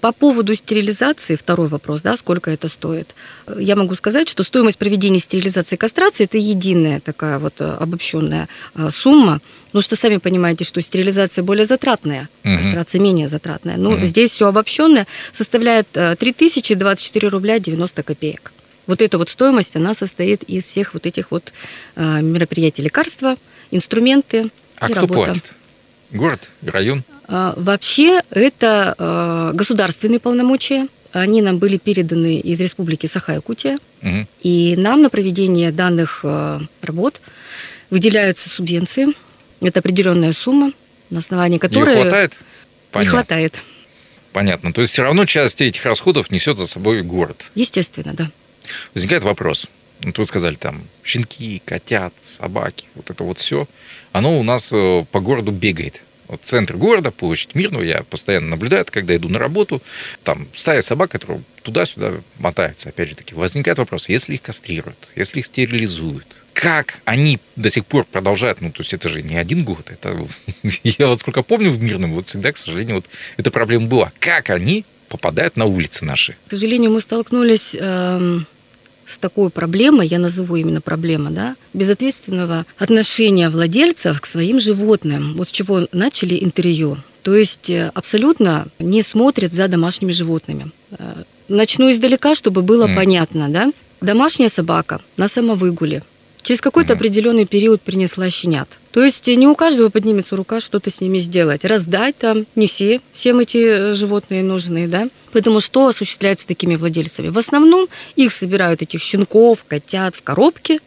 По 0.00 0.12
поводу 0.12 0.54
стерилизации, 0.54 1.36
второй 1.36 1.66
вопрос, 1.66 2.02
да, 2.02 2.16
сколько 2.16 2.50
это 2.50 2.68
стоит. 2.68 3.14
Я 3.58 3.76
могу 3.76 3.94
сказать, 3.94 4.28
что 4.28 4.42
стоимость 4.42 4.78
проведения 4.78 5.18
стерилизации 5.18 5.74
и 5.74 5.78
кастрации– 5.78 6.24
это 6.24 6.38
единая 6.38 7.00
такая 7.00 7.38
вот 7.38 7.54
э, 7.58 7.64
обобщенная 7.64 8.48
э, 8.74 8.90
сумма, 8.90 9.40
потому 9.66 9.82
что 9.82 9.96
сами 9.96 10.18
понимаете, 10.18 10.64
что 10.64 10.80
стерилизация 10.80 11.42
более 11.42 11.66
затратная, 11.66 12.28
угу. 12.44 12.56
кастрация 12.56 13.00
менее 13.00 13.28
затратная. 13.28 13.76
Но 13.76 13.90
угу. 13.90 14.04
здесь 14.04 14.30
все 14.30 14.46
обобщенное 14.46 15.06
составляет 15.32 15.88
3024 15.90 17.26
э, 17.26 17.30
рубля 17.30 17.58
90 17.58 18.02
копеек. 18.02 18.52
Вот 18.86 19.02
эта 19.02 19.18
вот 19.18 19.28
стоимость, 19.28 19.76
она 19.76 19.94
состоит 19.94 20.44
из 20.44 20.64
всех 20.64 20.94
вот 20.94 21.04
этих 21.04 21.30
вот 21.30 21.52
мероприятий 21.96 22.80
лекарства, 22.80 23.36
инструменты 23.70 24.50
а 24.78 24.88
и 24.88 24.92
кто 24.92 25.02
работа. 25.02 25.24
платит? 25.24 25.52
Город, 26.10 26.50
район? 26.62 27.02
А, 27.26 27.54
вообще 27.56 28.22
это 28.30 28.94
а, 28.98 29.52
государственные 29.52 30.20
полномочия. 30.20 30.86
Они 31.12 31.42
нам 31.42 31.58
были 31.58 31.76
переданы 31.76 32.38
из 32.38 32.60
Республики 32.60 33.06
Саха-Якутия. 33.06 33.78
Угу. 34.02 34.26
И 34.42 34.74
нам 34.76 35.02
на 35.02 35.10
проведение 35.10 35.72
данных 35.72 36.20
а, 36.22 36.60
работ 36.82 37.20
выделяются 37.90 38.48
субвенции. 38.48 39.08
Это 39.60 39.80
определенная 39.80 40.32
сумма, 40.32 40.72
на 41.10 41.18
основании 41.18 41.58
которой... 41.58 41.94
Не 41.94 42.02
хватает? 42.02 42.38
Понятно. 42.90 43.10
Не 43.10 43.10
хватает. 43.10 43.54
Понятно. 44.32 44.72
То 44.72 44.80
есть 44.80 44.92
все 44.92 45.02
равно 45.02 45.26
часть 45.26 45.60
этих 45.60 45.84
расходов 45.84 46.30
несет 46.30 46.58
за 46.58 46.66
собой 46.66 47.02
город. 47.02 47.50
Естественно, 47.54 48.14
да. 48.14 48.30
Возникает 48.94 49.24
вопрос. 49.24 49.68
Вот 50.02 50.18
вы 50.18 50.24
сказали 50.24 50.54
там 50.54 50.82
щенки, 51.04 51.60
котят, 51.64 52.14
собаки, 52.22 52.86
вот 52.94 53.10
это 53.10 53.24
вот 53.24 53.38
все. 53.38 53.66
Оно 54.12 54.38
у 54.38 54.42
нас 54.42 54.72
э, 54.72 55.04
по 55.10 55.20
городу 55.20 55.50
бегает. 55.50 56.02
Вот 56.28 56.42
центр 56.42 56.76
города, 56.76 57.10
площадь 57.10 57.54
Мирного, 57.54 57.82
я 57.82 58.02
постоянно 58.02 58.48
наблюдаю, 58.48 58.84
когда 58.90 59.16
иду 59.16 59.28
на 59.30 59.38
работу, 59.38 59.82
там 60.24 60.46
стая 60.54 60.82
собак, 60.82 61.10
которые 61.10 61.42
туда-сюда 61.62 62.12
мотаются. 62.38 62.90
Опять 62.90 63.08
же 63.08 63.14
таки, 63.16 63.34
возникает 63.34 63.78
вопрос, 63.78 64.10
если 64.10 64.34
их 64.34 64.42
кастрируют, 64.42 65.10
если 65.16 65.40
их 65.40 65.46
стерилизуют, 65.46 66.36
как 66.52 67.00
они 67.06 67.38
до 67.56 67.70
сих 67.70 67.86
пор 67.86 68.04
продолжают, 68.04 68.60
ну, 68.60 68.70
то 68.70 68.82
есть 68.82 68.92
это 68.92 69.08
же 69.08 69.22
не 69.22 69.36
один 69.36 69.64
год, 69.64 69.90
это, 69.90 70.18
я 70.82 71.06
вот 71.06 71.20
сколько 71.20 71.42
помню 71.42 71.70
в 71.70 71.82
Мирном, 71.82 72.12
вот 72.12 72.26
всегда, 72.26 72.52
к 72.52 72.58
сожалению, 72.58 72.96
вот 72.96 73.06
эта 73.38 73.50
проблема 73.50 73.86
была. 73.86 74.12
Как 74.18 74.50
они 74.50 74.84
попадают 75.08 75.56
на 75.56 75.64
улицы 75.64 76.04
наши? 76.04 76.36
К 76.46 76.50
сожалению, 76.50 76.90
мы 76.90 77.00
столкнулись 77.00 77.74
э, 77.78 78.40
с 79.08 79.16
такой 79.18 79.50
проблемой, 79.50 80.06
я 80.06 80.18
назову 80.18 80.56
именно 80.56 80.80
проблема, 80.80 81.30
да, 81.30 81.56
безответственного 81.72 82.66
отношения 82.76 83.48
владельцев 83.48 84.20
к 84.20 84.26
своим 84.26 84.60
животным. 84.60 85.34
Вот 85.34 85.48
с 85.48 85.52
чего 85.52 85.88
начали 85.92 86.38
интервью. 86.44 86.98
То 87.22 87.34
есть 87.34 87.70
э, 87.70 87.90
абсолютно 87.94 88.66
не 88.78 89.02
смотрят 89.02 89.52
за 89.52 89.66
домашними 89.68 90.12
животными. 90.12 90.70
Э, 90.98 91.22
начну 91.48 91.90
издалека, 91.90 92.34
чтобы 92.34 92.62
было 92.62 92.86
mm. 92.86 92.94
понятно, 92.94 93.48
да. 93.48 93.72
Домашняя 94.00 94.48
собака 94.48 95.00
на 95.16 95.26
самовыгуле 95.26 96.02
через 96.48 96.62
какой-то 96.62 96.94
определенный 96.94 97.44
период 97.44 97.82
принесла 97.82 98.30
щенят. 98.30 98.70
То 98.92 99.04
есть 99.04 99.26
не 99.26 99.46
у 99.46 99.54
каждого 99.54 99.90
поднимется 99.90 100.34
рука 100.34 100.60
что-то 100.60 100.90
с 100.90 101.02
ними 101.02 101.18
сделать. 101.18 101.62
Раздать 101.62 102.16
там 102.16 102.46
не 102.54 102.66
все, 102.66 103.02
всем 103.12 103.40
эти 103.40 103.58
э, 103.58 103.92
животные 103.92 104.42
нужны, 104.42 104.88
да. 104.88 105.08
Поэтому 105.34 105.60
что 105.60 105.88
осуществляется 105.88 106.46
такими 106.46 106.76
владельцами? 106.76 107.28
В 107.28 107.36
основном 107.36 107.86
их 108.16 108.32
собирают, 108.32 108.80
этих 108.80 109.02
щенков, 109.02 109.62
котят 109.68 110.14
в 110.14 110.22
коробке, 110.22 110.78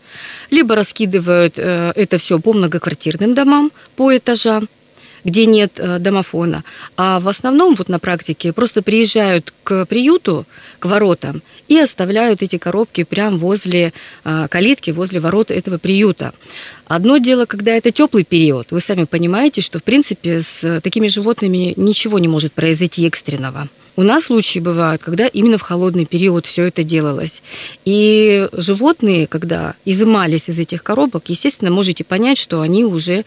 либо 0.50 0.74
раскидывают 0.74 1.54
э, 1.58 1.92
это 1.96 2.18
все 2.18 2.40
по 2.40 2.54
многоквартирным 2.54 3.36
домам, 3.36 3.72
по 3.96 4.18
этажам, 4.18 4.68
где 5.24 5.46
нет 5.46 5.74
э, 5.78 6.00
домофона. 6.00 6.64
А 6.98 7.20
в 7.20 7.28
основном 7.28 7.76
вот 7.76 7.88
на 7.88 8.00
практике 8.00 8.52
просто 8.52 8.82
приезжают 8.82 9.54
к 9.64 9.86
приюту, 9.86 10.48
к 10.80 10.86
воротам 10.86 11.44
и 11.72 11.80
оставляют 11.80 12.42
эти 12.42 12.58
коробки 12.58 13.06
прямо 13.06 13.38
возле 13.38 13.94
э, 14.26 14.48
калитки, 14.50 14.92
возле 14.92 15.22
ворот 15.22 15.52
этого 15.52 15.78
приюта. 15.78 16.34
Одно 16.86 17.18
дело, 17.18 17.46
когда 17.46 17.72
это 17.72 17.92
теплый 17.92 18.26
период. 18.26 18.68
Вы 18.72 18.82
сами 18.82 19.06
понимаете, 19.06 19.62
что 19.62 19.80
в 19.80 19.84
принципе 19.84 20.42
с 20.42 20.82
такими 20.82 21.08
животными 21.08 21.74
ничего 21.78 22.20
не 22.20 22.28
может 22.28 22.52
произойти 22.52 23.08
экстренного. 23.08 23.70
У 23.96 24.04
нас 24.04 24.26
случаи 24.26 24.60
бывают, 24.60 25.02
когда 25.02 25.28
именно 25.28 25.58
в 25.58 25.62
холодный 25.62 26.06
период 26.06 26.46
все 26.46 26.64
это 26.64 26.84
делалось. 26.84 27.42
И 27.86 28.50
животные, 28.52 29.28
когда 29.28 29.76
изымались 29.86 30.50
из 30.50 30.60
этих 30.60 30.84
коробок, 30.84 31.30
естественно, 31.30 31.72
можете 31.72 32.04
понять, 32.04 32.38
что 32.38 32.60
они 32.60 32.84
уже 32.84 33.24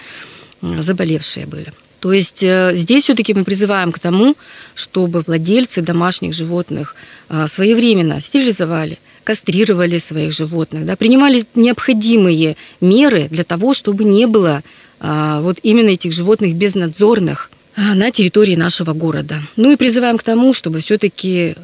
заболевшие 0.61 1.47
были. 1.47 1.73
То 2.05 2.13
есть 2.13 2.43
э, 2.43 2.73
здесь 2.75 3.05
все-таки 3.05 3.33
мы 3.33 3.45
призываем 3.45 3.91
к 3.91 3.99
тому, 3.99 4.37
чтобы 4.75 5.23
владельцы 5.27 5.81
домашних 5.81 6.35
животных 6.35 6.97
э, 7.31 7.47
своевременно 7.47 8.21
стерилизовали, 8.21 8.99
кастрировали 9.25 9.97
своих 9.97 10.33
животных, 10.33 10.85
да, 10.85 10.97
принимали 10.97 11.47
необходимые 11.55 12.57
меры 12.83 13.29
для 13.31 13.43
того, 13.43 13.73
чтобы 13.73 14.05
не 14.05 14.27
было 14.27 14.63
э, 15.01 15.39
вот 15.41 15.61
именно 15.63 15.89
этих 15.89 16.13
животных 16.13 16.55
безнадзорных, 16.57 17.51
на 17.77 18.11
территории 18.11 18.55
нашего 18.55 18.93
города. 18.93 19.41
Ну 19.57 19.73
и 19.73 19.77
призываем 19.77 20.19
к 20.19 20.23
тому, 20.23 20.55
чтобы 20.55 20.79
все-таки 20.79 21.57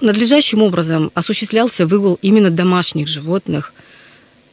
надлежащим 0.00 0.62
образом 0.62 1.12
осуществлялся 1.14 1.86
выгул 1.86 2.18
именно 2.22 2.50
домашних 2.50 3.06
животных. 3.06 3.72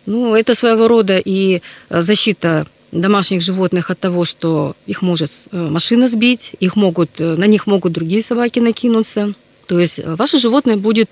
Ну, 0.05 0.35
это 0.35 0.53
своего 0.53 0.87
рода 0.87 1.19
и 1.25 1.61
защита 1.89 2.67
домашних 2.93 3.41
животных 3.41 3.89
от 3.89 3.99
того, 3.99 4.25
что 4.25 4.75
их 4.85 5.01
может 5.01 5.31
э, 5.51 5.67
машина 5.69 6.07
сбить, 6.07 6.51
их 6.59 6.75
могут, 6.75 7.09
э, 7.19 7.35
на 7.35 7.45
них 7.45 7.67
могут 7.67 7.93
другие 7.93 8.23
собаки 8.23 8.59
накинуться. 8.59 9.33
То 9.67 9.79
есть 9.79 9.99
э, 9.99 10.15
ваше 10.15 10.39
животное 10.39 10.77
будет 10.77 11.09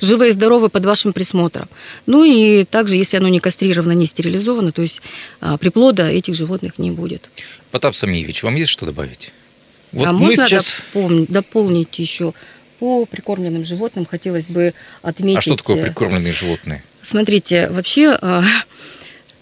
живое 0.00 0.28
и 0.28 0.30
здоровое 0.30 0.68
под 0.68 0.84
вашим 0.84 1.12
присмотром. 1.12 1.68
Ну 2.06 2.24
и 2.24 2.64
также, 2.64 2.96
если 2.96 3.16
оно 3.16 3.28
не 3.28 3.40
кастрировано, 3.40 3.92
не 3.92 4.06
стерилизовано, 4.06 4.72
то 4.72 4.82
есть 4.82 5.02
а, 5.40 5.56
приплода 5.56 6.08
этих 6.08 6.34
животных 6.34 6.78
не 6.78 6.90
будет. 6.90 7.28
Потап 7.70 7.94
Самиевич, 7.94 8.42
вам 8.42 8.56
есть 8.56 8.70
что 8.70 8.86
добавить? 8.86 9.32
Вот 9.92 10.06
а 10.06 10.12
можно 10.12 10.46
сейчас... 10.46 10.76
дополнить, 10.92 11.30
дополнить 11.30 11.98
еще 11.98 12.34
по 12.78 13.06
прикормленным 13.06 13.64
животным 13.64 14.06
хотелось 14.06 14.46
бы 14.46 14.74
отметить... 15.02 15.38
А 15.38 15.40
что 15.40 15.56
такое 15.56 15.84
прикормленные 15.84 16.32
животные? 16.32 16.84
Смотрите, 17.02 17.68
вообще 17.70 18.18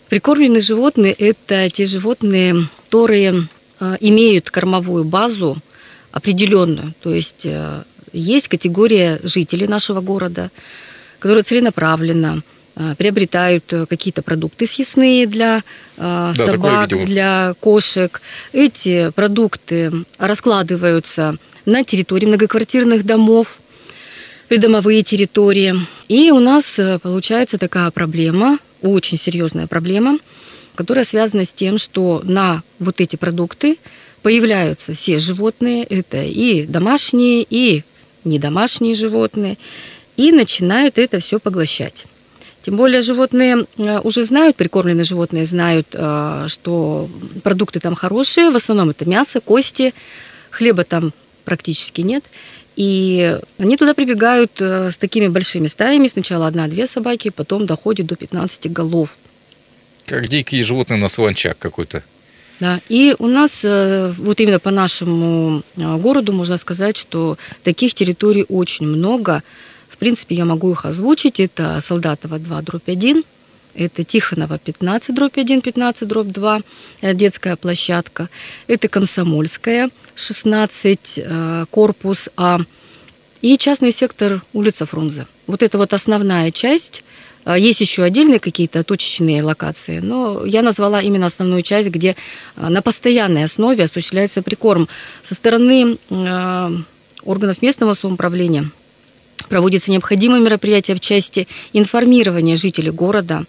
прикормленные 0.09 0.61
животные– 0.61 1.13
это 1.19 1.69
те 1.71 1.87
животные, 1.87 2.69
которые 2.85 3.49
имеют 4.01 4.51
кормовую 4.51 5.05
базу 5.05 5.59
определенную, 6.13 6.95
то 7.03 7.13
есть 7.13 7.47
есть 8.13 8.49
категория 8.49 9.21
жителей 9.23 9.67
нашего 9.67 10.01
города, 10.01 10.51
которые 11.19 11.45
целенаправленно 11.45 12.43
а, 12.79 12.95
приобретают 12.95 13.73
э, 13.73 13.87
какие-то 13.87 14.21
продукты 14.23 14.67
съестные 14.67 15.27
для 15.27 15.63
да, 15.97 16.35
собак, 16.35 16.89
для 17.07 17.55
кошек. 17.61 18.21
Эти 18.53 19.11
продукты 19.13 19.91
раскладываются 20.19 21.37
на 21.65 21.85
территории 21.85 22.27
многоквартирных 22.27 23.05
домов, 23.05 23.59
придомовые 24.49 25.03
территории. 25.03 25.75
И 26.09 26.31
у 26.31 26.41
нас 26.41 26.79
э, 26.79 26.99
получается 26.99 27.59
такая 27.59 27.91
проблема, 27.91 28.59
очень 28.83 29.19
серьезная 29.19 29.67
проблема– 29.67 30.19
которая 30.77 31.05
связана 31.05 31.45
с 31.45 31.53
тем, 31.53 31.79
что 31.79 32.21
на 32.23 32.63
вот 32.79 33.01
эти 33.01 33.17
продукты 33.17 33.79
появляются 34.23 34.95
все 34.95 35.19
животные, 35.19 35.83
это 35.85 36.23
и 36.23 36.67
домашние, 36.67 37.45
и 37.49 37.83
недомашние 38.25 38.95
животные, 38.95 39.57
и 40.17 40.31
начинают 40.31 40.99
это 40.99 41.19
все 41.19 41.41
поглощать. 41.41 42.05
Тем 42.63 42.77
более 42.77 43.01
животные 43.01 43.67
э, 43.79 44.01
уже 44.01 44.25
знают, 44.25 44.57
прикормленные 44.57 45.05
животные 45.05 45.47
знают, 45.47 45.89
э, 45.93 46.47
что 46.49 47.09
продукты 47.43 47.81
там 47.81 47.95
хорошие, 47.95 48.51
в 48.51 48.57
основном 48.57 48.91
это 48.91 49.09
мясо, 49.09 49.41
кости, 49.41 49.95
хлеба 50.51 50.85
там 50.85 51.13
практически 51.45 52.01
нет. 52.01 52.25
И 52.77 53.39
они 53.59 53.77
туда 53.77 53.95
прибегают 53.95 54.53
э, 54.61 54.91
с 54.91 54.97
такими 54.97 55.29
большими 55.29 55.67
стаями. 55.67 56.09
Сначала 56.09 56.47
одна-две 56.47 56.87
собаки, 56.87 57.31
потом 57.31 57.67
доходит 57.67 58.07
до 58.07 58.17
15 58.17 58.71
голов. 58.71 59.17
Как 60.05 60.29
дикие 60.29 60.63
животные 60.63 61.01
на 61.01 61.09
сванчак 61.09 61.59
какой-то. 61.59 62.03
Да, 62.61 62.81
и 62.89 63.15
у 63.19 63.27
нас 63.27 63.65
вот 63.65 64.41
именно 64.41 64.59
по 64.59 64.71
нашему 64.71 65.63
городу 65.77 66.33
можно 66.33 66.57
сказать, 66.57 66.97
что 66.97 67.37
таких 67.63 67.93
территорий 67.93 68.47
очень 68.49 68.87
много. 68.87 69.43
В 69.91 69.99
принципе, 69.99 70.37
я 70.37 70.45
могу 70.45 70.73
их 70.73 70.85
озвучить. 70.87 71.41
Это 71.41 71.79
Солдатова 71.81 72.39
2, 72.39 72.63
дробь 72.63 72.89
1, 72.89 73.25
это 73.77 74.05
Тихонова 74.05 74.59
15, 74.59 75.15
дробь 75.15 75.39
1, 75.39 75.61
15, 75.61 76.09
дробь 76.09 76.29
2, 76.29 76.61
э, 77.03 77.15
детская 77.15 77.57
площадка. 77.57 78.29
Это 78.67 78.89
Комсомольская, 78.89 79.91
16, 80.17 81.19
э, 81.19 81.65
корпус 81.71 82.29
А. 82.37 82.59
И 83.43 83.57
частный 83.57 83.93
сектор 83.93 84.43
улица 84.53 84.85
Фрунзе. 84.87 85.27
Вот 85.47 85.63
это 85.63 85.79
вот 85.79 85.93
основная 85.93 86.51
часть. 86.51 87.05
Э, 87.45 87.57
есть 87.57 87.81
еще 87.81 88.03
отдельные 88.03 88.41
какие-то 88.41 88.83
точечные 88.83 89.45
локации, 89.45 90.01
но 90.01 90.45
я 90.45 90.63
назвала 90.63 91.01
именно 91.01 91.27
основную 91.27 91.63
часть, 91.63 91.91
где 91.91 92.17
на 92.57 92.83
постоянной 92.83 93.45
основе 93.45 93.85
осуществляется 93.85 94.43
прикорм. 94.43 94.89
Со 95.23 95.37
стороны 95.37 95.99
органов 97.23 97.63
местного 97.63 97.95
самоуправления– 97.95 98.69
проводятся 99.49 99.91
необходимые 99.91 100.43
мероприятия 100.43 100.95
в 100.95 101.01
части 101.01 101.47
информирования 101.73 102.57
жителей 102.57 102.91
города 102.91 103.45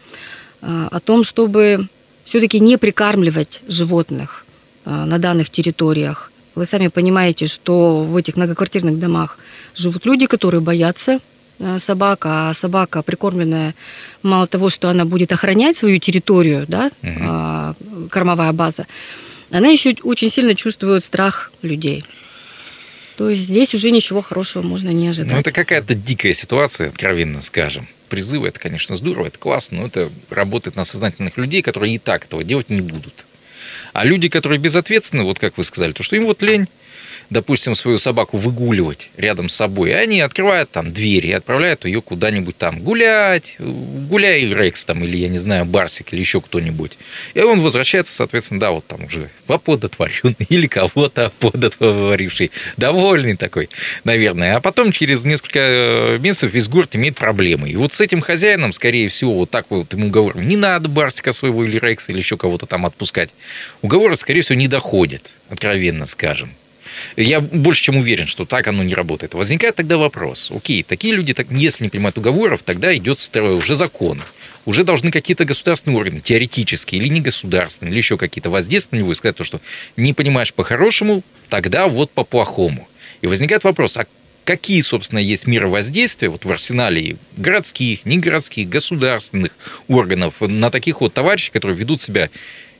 э, 0.61 0.87
о 0.91 0.99
том, 0.99 1.23
чтобы 1.23 1.87
все-таки 2.25 2.59
не 2.59 2.77
прикармливать 2.77 3.61
животных 3.67 4.45
э, 4.85 4.89
на 4.89 5.17
данных 5.17 5.49
территориях. 5.49 6.31
Вы 6.57 6.65
сами 6.65 6.87
понимаете, 6.87 7.45
что 7.45 8.01
в 8.01 8.17
этих 8.17 8.35
многоквартирных 8.35 8.97
домах 8.97 9.37
живут 9.75 10.07
люди, 10.07 10.25
которые 10.25 10.59
боятся 10.59 11.19
э, 11.59 11.77
собак, 11.79 12.25
а 12.25 12.51
собака 12.53 13.03
прикормленная, 13.03 13.75
мало 14.23 14.47
того, 14.47 14.69
что 14.69 14.89
она 14.89 15.05
будет 15.05 15.31
охранять 15.31 15.77
свою 15.77 15.99
территорию, 15.99 16.65
да, 16.67 16.89
угу. 17.03 18.09
кормовая 18.09 18.53
база, 18.53 18.87
она 19.51 19.67
еще 19.67 19.95
очень 20.01 20.31
сильно 20.31 20.55
чувствует 20.55 21.05
страх 21.05 21.51
людей. 21.61 22.03
То 23.17 23.29
есть 23.29 23.43
здесь 23.43 23.75
уже 23.75 23.91
ничего 23.91 24.21
хорошего 24.21 24.63
можно 24.63 24.89
не 24.89 25.09
ожидать. 25.09 25.33
Ну, 25.33 25.39
это 25.39 25.51
какая-то 25.51 25.93
дикая 25.93 26.33
ситуация, 26.33 26.89
откровенно 26.89 27.41
скажем. 27.41 27.87
Призывы, 28.09 28.47
это, 28.47 28.59
конечно, 28.59 28.95
здорово, 28.95 29.27
это 29.27 29.37
классно, 29.37 29.81
но 29.81 29.85
это 29.85 30.09
работает 30.31 30.75
на 30.75 30.85
сознательных 30.85 31.37
людей, 31.37 31.61
которые 31.61 31.93
и 31.93 31.99
так 31.99 32.25
этого 32.25 32.43
делать 32.43 32.71
не 32.71 32.81
будут. 32.81 33.27
А 33.97 34.05
люди, 34.05 34.29
которые 34.29 34.59
безответственны, 34.59 35.23
вот 35.23 35.39
как 35.39 35.57
вы 35.57 35.63
сказали, 35.63 35.91
то, 35.91 36.03
что 36.03 36.15
им 36.15 36.27
вот 36.27 36.43
лень, 36.43 36.67
допустим, 37.29 37.75
свою 37.75 37.97
собаку 37.97 38.37
выгуливать 38.37 39.09
рядом 39.17 39.49
с 39.49 39.55
собой, 39.55 39.93
они 39.99 40.21
открывают 40.21 40.71
там 40.71 40.91
двери 40.93 41.27
и 41.27 41.31
отправляют 41.31 41.85
ее 41.85 42.01
куда-нибудь 42.01 42.57
там 42.57 42.79
гулять, 42.79 43.55
гуляй 43.59 44.45
Рекс 44.45 44.85
там, 44.85 45.03
или, 45.03 45.17
я 45.17 45.29
не 45.29 45.37
знаю, 45.37 45.65
Барсик, 45.65 46.13
или 46.13 46.19
еще 46.19 46.41
кто-нибудь. 46.41 46.97
И 47.33 47.39
он 47.39 47.61
возвращается, 47.61 48.13
соответственно, 48.13 48.59
да, 48.59 48.71
вот 48.71 48.85
там 48.87 49.05
уже 49.05 49.29
оподотворенный 49.47 50.35
или 50.49 50.67
кого-то 50.67 51.27
оподотворивший, 51.27 52.51
довольный 52.77 53.35
такой, 53.35 53.69
наверное. 54.03 54.55
А 54.55 54.61
потом 54.61 54.91
через 54.91 55.25
несколько 55.25 55.59
э, 55.59 56.17
месяцев 56.19 56.53
весь 56.53 56.67
город 56.67 56.95
имеет 56.95 57.15
проблемы. 57.15 57.69
И 57.69 57.75
вот 57.75 57.93
с 57.93 58.01
этим 58.01 58.21
хозяином, 58.21 58.73
скорее 58.73 59.09
всего, 59.09 59.33
вот 59.33 59.49
так 59.49 59.65
вот 59.69 59.93
ему 59.93 60.09
говорим, 60.09 60.47
не 60.47 60.55
надо 60.55 60.87
Барсика 60.87 61.31
своего 61.31 61.63
или 61.63 61.77
Рекса, 61.79 62.11
или 62.11 62.19
еще 62.19 62.37
кого-то 62.37 62.65
там 62.65 62.85
отпускать. 62.85 63.29
Уговоры, 63.81 64.15
скорее 64.15 64.41
всего, 64.41 64.57
не 64.57 64.67
доходят, 64.67 65.31
откровенно 65.49 66.05
скажем. 66.05 66.51
Я 67.15 67.39
больше 67.39 67.83
чем 67.83 67.97
уверен, 67.97 68.27
что 68.27 68.45
так 68.45 68.67
оно 68.67 68.83
не 68.83 68.93
работает. 68.93 69.33
Возникает 69.33 69.75
тогда 69.75 69.97
вопрос. 69.97 70.51
Окей, 70.53 70.83
такие 70.83 71.13
люди, 71.13 71.33
так, 71.33 71.47
если 71.51 71.83
не 71.83 71.89
принимают 71.89 72.17
уговоров, 72.17 72.61
тогда 72.63 72.95
идет 72.95 73.19
уже 73.35 73.75
закон. 73.75 74.21
Уже 74.65 74.83
должны 74.83 75.11
какие-то 75.11 75.45
государственные 75.45 75.97
органы, 75.97 76.19
теоретические 76.19 77.01
или 77.01 77.07
не 77.07 77.21
государственные, 77.21 77.91
или 77.91 77.97
еще 77.99 78.17
какие-то 78.17 78.49
воздействовать 78.49 78.99
на 78.99 79.03
него 79.03 79.11
и 79.13 79.15
сказать 79.15 79.37
то, 79.37 79.43
что 79.43 79.61
не 79.95 80.13
понимаешь 80.13 80.53
по-хорошему, 80.53 81.23
тогда 81.49 81.87
вот 81.87 82.11
по-плохому. 82.11 82.87
И 83.21 83.27
возникает 83.27 83.63
вопрос, 83.63 83.95
а 83.97 84.05
какие, 84.43 84.79
собственно, 84.79 85.19
есть 85.19 85.45
меры 85.45 85.67
воздействия 85.67 86.29
вот 86.29 86.45
в 86.45 86.51
арсенале 86.51 87.17
городских, 87.35 88.05
негородских, 88.05 88.69
государственных 88.69 89.51
органов 89.89 90.35
на 90.39 90.69
таких 90.69 91.01
вот 91.01 91.13
товарищей, 91.13 91.51
которые 91.51 91.77
ведут 91.77 92.01
себя 92.01 92.29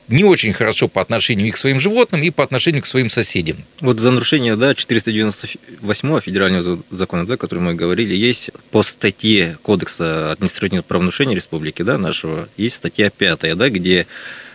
не 0.07 0.23
очень 0.23 0.53
хорошо 0.53 0.87
по 0.87 1.01
отношению 1.01 1.47
и 1.47 1.51
к 1.51 1.57
своим 1.57 1.79
животным, 1.79 2.23
и 2.23 2.29
по 2.29 2.43
отношению 2.43 2.81
к 2.81 2.85
своим 2.85 3.09
соседям. 3.09 3.57
Вот 3.81 3.99
за 3.99 4.11
нарушение 4.11 4.55
да, 4.55 4.73
498 4.73 6.19
федерального 6.21 6.79
закона, 6.89 7.25
да, 7.25 7.37
который 7.37 7.59
мы 7.59 7.73
говорили, 7.73 8.15
есть 8.15 8.51
по 8.71 8.83
статье 8.83 9.57
Кодекса 9.61 10.31
административных 10.31 10.85
правонарушений 10.85 11.35
Республики 11.35 11.81
да, 11.81 11.97
нашего, 11.97 12.47
есть 12.57 12.77
статья 12.77 13.09
5, 13.09 13.57
да, 13.57 13.69
где 13.69 14.07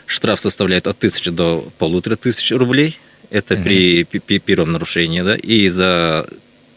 штраф 0.07 0.41
составляет 0.41 0.87
от 0.87 0.99
тысячи 0.99 1.31
до 1.31 1.69
полутора 1.79 2.17
тысяч 2.17 2.51
рублей. 2.53 2.99
Это 3.31 3.55
угу. 3.55 3.63
при, 3.63 4.05
при 4.05 4.39
первом 4.39 4.73
нарушении, 4.73 5.23
да, 5.23 5.37
и 5.37 5.69
за 5.69 6.27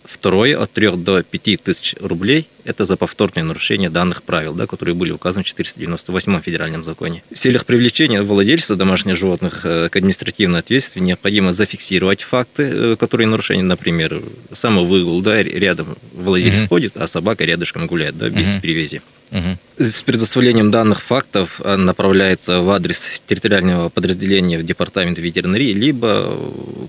Второе, 0.04 0.62
от 0.62 0.72
3 0.72 0.92
до 0.98 1.24
5 1.24 1.64
тысяч 1.64 1.96
рублей– 2.00 2.48
это 2.66 2.84
за 2.84 2.98
повторное 2.98 3.44
нарушение 3.44 3.90
данных 3.90 4.24
правил, 4.24 4.54
да, 4.54 4.66
которые 4.68 4.96
были 4.96 5.12
указаны 5.12 5.44
в 5.44 5.48
498 5.48 6.42
федеральном 6.42 6.84
законе. 6.84 7.24
В 7.32 7.38
целях 7.38 7.66
привлечения 7.66 8.22
владельца 8.22 8.76
домашних 8.76 9.16
животных 9.16 9.62
э, 9.66 9.90
к 9.90 9.96
административной 9.96 10.60
ответственности 10.60 11.08
необходимо 11.08 11.54
зафиксировать 11.54 12.22
факты, 12.22 12.64
э, 12.64 12.96
которые 13.00 13.28
нарушения, 13.28 13.64
например, 13.64 14.22
самовыгул, 14.52 15.22
да, 15.22 15.42
рядом 15.42 15.96
владелец 16.14 16.62
угу. 16.62 16.70
ходит, 16.70 16.98
а 16.98 17.08
собака 17.08 17.46
рядышком 17.46 17.88
гуляет, 17.88 18.18
да, 18.18 18.30
без 18.30 18.52
угу. 18.52 18.62
перевязи. 18.62 19.02
Угу. 19.32 19.58
С 19.80 20.02
предоставлением 20.02 20.72
данных 20.72 21.02
фактов 21.02 21.62
э, 21.64 21.76
направляется 21.76 22.62
в 22.62 22.70
адрес 22.72 23.22
территориального 23.28 23.90
подразделения 23.90 24.58
в 24.58 24.64
департамент 24.64 25.18
ветеринарии, 25.20 25.74
либо 25.74 26.36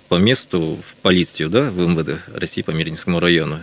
по 0.09 0.15
месту 0.15 0.79
в 0.89 1.03
полицию, 1.03 1.51
да, 1.51 1.71
в 1.71 1.79
МВД 1.79 2.21
России 2.35 2.63
по 2.63 2.71
Мирнинскому 2.71 3.21
району. 3.21 3.59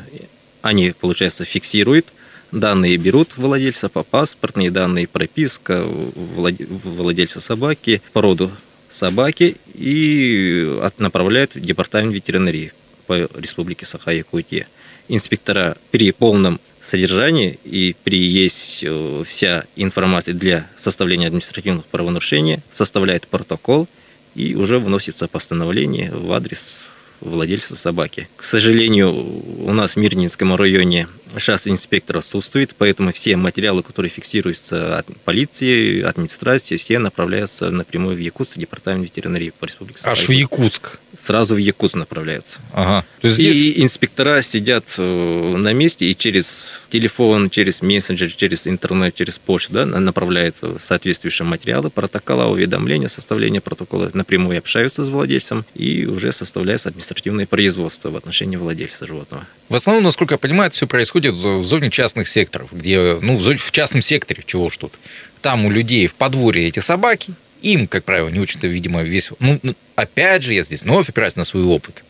Они, 0.63 0.93
получается, 0.97 1.43
фиксируют, 1.43 2.07
данные 2.53 2.95
берут 2.95 3.37
владельца 3.37 3.89
по 3.89 4.03
паспортные 4.03 4.71
данные, 4.71 5.07
прописка 5.07 5.83
владельца 5.85 7.41
собаки, 7.41 8.01
породу 8.13 8.49
собаки 8.89 9.57
и 9.73 10.79
направляют 10.97 11.55
в 11.55 11.59
департамент 11.59 12.13
ветеринарии 12.13 12.71
по 13.07 13.27
республике 13.35 13.85
Саха-Якутия. 13.85 14.67
Инспектора 15.09 15.75
при 15.91 16.11
полном 16.11 16.61
содержании 16.79 17.59
и 17.65 17.93
при 18.05 18.17
есть 18.17 18.85
э, 18.85 19.23
вся 19.27 19.65
информация 19.75 20.33
для 20.33 20.65
составления 20.77 21.27
административных 21.27 21.83
правонарушений 21.87 22.59
составляет 22.71 23.27
протокол 23.27 23.89
и 24.33 24.55
уже 24.55 24.79
вносится 24.79 25.27
постановление 25.27 26.09
в 26.09 26.31
адрес 26.31 26.75
владельца 27.23 27.75
собаки. 27.75 28.27
К 28.35 28.43
сожалению, 28.43 29.13
у 29.13 29.73
нас 29.73 29.95
в 29.95 29.99
Мирнинском 29.99 30.55
районе 30.55 31.07
сейчас 31.39 31.67
инспектор 31.67 32.17
отсутствует, 32.17 32.75
поэтому 32.77 33.11
все 33.11 33.35
материалы, 33.37 33.83
которые 33.83 34.09
фиксируются 34.09 34.99
от 34.99 35.05
полиции, 35.23 36.01
администрации, 36.01 36.77
все 36.77 36.99
направляются 36.99 37.69
напрямую 37.69 38.15
в 38.15 38.19
Якутск, 38.19 38.57
департамент 38.57 39.03
ветеринарии 39.05 39.53
по 39.57 39.65
республике 39.65 39.99
Аж 40.03 40.27
в 40.27 40.31
Якутск? 40.31 40.99
Сразу 41.17 41.55
в 41.55 41.57
Якутск 41.57 41.95
направляются. 41.95 42.59
Ага. 42.73 43.05
То 43.21 43.27
есть 43.27 43.39
и 43.39 43.53
здесь... 43.53 43.83
инспектора 43.83 44.41
сидят 44.41 44.85
э, 44.97 45.55
на 45.57 45.73
месте 45.73 46.05
и 46.05 46.15
через 46.15 46.81
телефон, 46.89 47.49
через 47.49 47.81
мессенджер, 47.81 48.31
через 48.31 48.67
интернет, 48.67 49.15
через 49.15 49.39
почту 49.39 49.73
да, 49.73 49.85
направляют 49.85 50.57
соответствующие 50.79 51.45
материалы, 51.45 51.89
протокола, 51.89 52.45
уведомления, 52.45 53.07
составление 53.07 53.61
протокола, 53.61 54.11
напрямую 54.13 54.57
общаются 54.57 55.03
с 55.03 55.09
владельцем 55.09 55.65
и 55.75 56.05
уже 56.05 56.31
составляется 56.31 56.89
административное 56.89 57.45
производство 57.45 58.09
в 58.09 58.15
отношении 58.15 58.57
владельца 58.57 59.05
животного. 59.07 59.45
В 59.69 59.75
основном, 59.75 60.03
насколько 60.03 60.35
я 60.35 60.37
понимаю, 60.37 60.67
это 60.67 60.75
все 60.75 60.87
происходит 60.87 61.22
в 61.31 61.65
зоне 61.65 61.89
частных 61.89 62.27
секторов, 62.27 62.69
где, 62.71 63.17
ну, 63.21 63.37
в 63.37 63.71
частном 63.71 64.01
секторе, 64.01 64.43
чего 64.45 64.69
ж 64.69 64.77
тут. 64.77 64.93
Там 65.41 65.65
у 65.65 65.71
людей 65.71 66.07
в 66.07 66.13
подворье 66.13 66.67
эти 66.67 66.79
собаки, 66.79 67.33
им, 67.61 67.87
как 67.87 68.03
правило, 68.03 68.29
не 68.29 68.39
очень-то, 68.39 68.67
видимо, 68.67 69.01
весело. 69.01 69.37
Ну, 69.39 69.59
ну, 69.63 69.75
опять 69.95 70.43
же, 70.43 70.53
я 70.53 70.63
здесь 70.63 70.83
вновь 70.83 71.09
опираюсь 71.09 71.35
на 71.35 71.43
свой 71.43 71.63
опыт. 71.63 72.03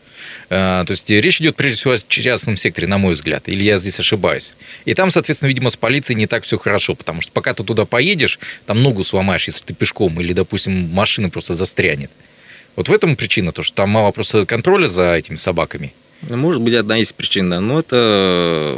То 0.48 0.86
есть 0.88 1.08
речь 1.10 1.40
идет 1.40 1.56
прежде 1.56 1.78
всего 1.78 1.92
о 1.92 1.98
частном 1.98 2.56
секторе, 2.56 2.86
на 2.86 2.98
мой 2.98 3.14
взгляд, 3.14 3.48
или 3.48 3.62
я 3.62 3.76
здесь 3.76 4.00
ошибаюсь. 4.00 4.54
И 4.84 4.94
там, 4.94 5.10
соответственно, 5.10 5.48
видимо, 5.48 5.70
с 5.70 5.76
полицией 5.76 6.18
не 6.18 6.26
так 6.26 6.44
все 6.44 6.58
хорошо, 6.58 6.94
потому 6.94 7.20
что 7.22 7.30
пока 7.32 7.54
ты 7.54 7.62
туда 7.62 7.84
поедешь, 7.84 8.38
там 8.66 8.82
ногу 8.82 9.04
сломаешь, 9.04 9.46
если 9.46 9.64
ты 9.64 9.74
пешком, 9.74 10.20
или, 10.20 10.32
допустим, 10.32 10.88
машина 10.90 11.30
просто 11.30 11.54
застрянет. 11.54 12.10
Вот 12.76 12.88
в 12.88 12.92
этом 12.92 13.16
причина, 13.16 13.52
то, 13.52 13.62
что 13.62 13.76
там 13.76 13.90
мало 13.90 14.10
просто 14.10 14.46
контроля 14.46 14.86
за 14.86 15.14
этими 15.14 15.36
собаками. 15.36 15.92
Может 16.22 16.62
быть, 16.62 16.74
одна 16.74 16.98
из 16.98 17.12
причин, 17.12 17.50
да, 17.50 17.60
но 17.60 17.80
это 17.80 18.76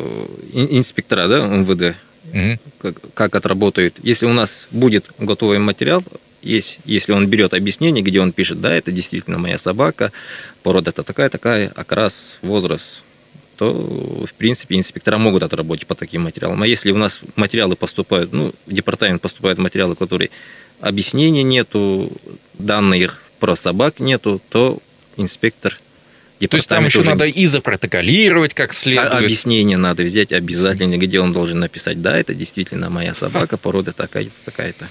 инспектора, 0.53 1.29
да, 1.29 1.47
МВД, 1.47 1.97
угу. 2.33 2.59
как, 2.79 3.15
как 3.15 3.37
отработают. 3.37 3.97
Если 4.03 4.27
у 4.27 4.33
нас 4.33 4.69
будет 4.71 5.11
готовый 5.19 5.59
материал, 5.59 6.03
есть, 6.43 6.81
если 6.85 7.13
он 7.13 7.27
берет 7.27 7.55
объяснение, 7.55 8.03
где 8.03 8.21
он 8.21 8.33
пишет, 8.33 8.61
да, 8.61 8.75
это 8.75 8.93
действительно 8.93 9.39
моя 9.39 9.59
собака, 9.59 10.13
порода 10.63 10.91
это 10.91 11.03
такая-такая, 11.03 11.73
окрас, 11.75 12.39
возраст, 12.43 13.03
то, 13.57 13.73
в 13.73 14.33
принципе, 14.35 14.77
инспектора 14.77 15.19
могут 15.19 15.43
отработать 15.43 15.87
по 15.87 15.95
таким 15.95 16.23
материалам. 16.23 16.63
А 16.63 16.67
если 16.67 16.91
у 16.93 16.97
нас 16.97 17.21
материалы 17.37 17.75
поступают, 17.75 18.33
ну, 18.33 18.53
в 18.67 18.73
департамент 18.73 19.23
поступают 19.23 19.59
материалы, 19.59 19.97
которые 19.97 20.31
объяснения 20.81 21.43
нету, 21.43 22.13
данных 22.55 23.23
про 23.41 23.57
собак 23.57 24.01
нету, 24.01 24.41
то 24.51 24.79
инспектор 25.17 25.79
то 26.47 26.57
есть 26.57 26.69
там 26.69 26.85
еще 26.85 27.01
уже... 27.01 27.11
надо 27.11 27.25
и 27.25 27.47
запротоколировать 27.47 28.53
как 28.53 28.75
следует. 28.75 29.13
Объяснение 29.13 29.79
надо 29.79 30.03
взять 30.03 30.33
обязательно, 30.33 30.99
где 30.99 31.21
он 31.21 31.33
должен 31.33 31.59
написать, 31.59 32.03
да, 32.03 32.19
это 32.19 32.35
действительно 32.35 32.91
моя 32.91 33.15
собака, 33.15 33.57
порода 33.57 33.93
такая-то, 33.93 34.33
такая-то. 34.45 34.89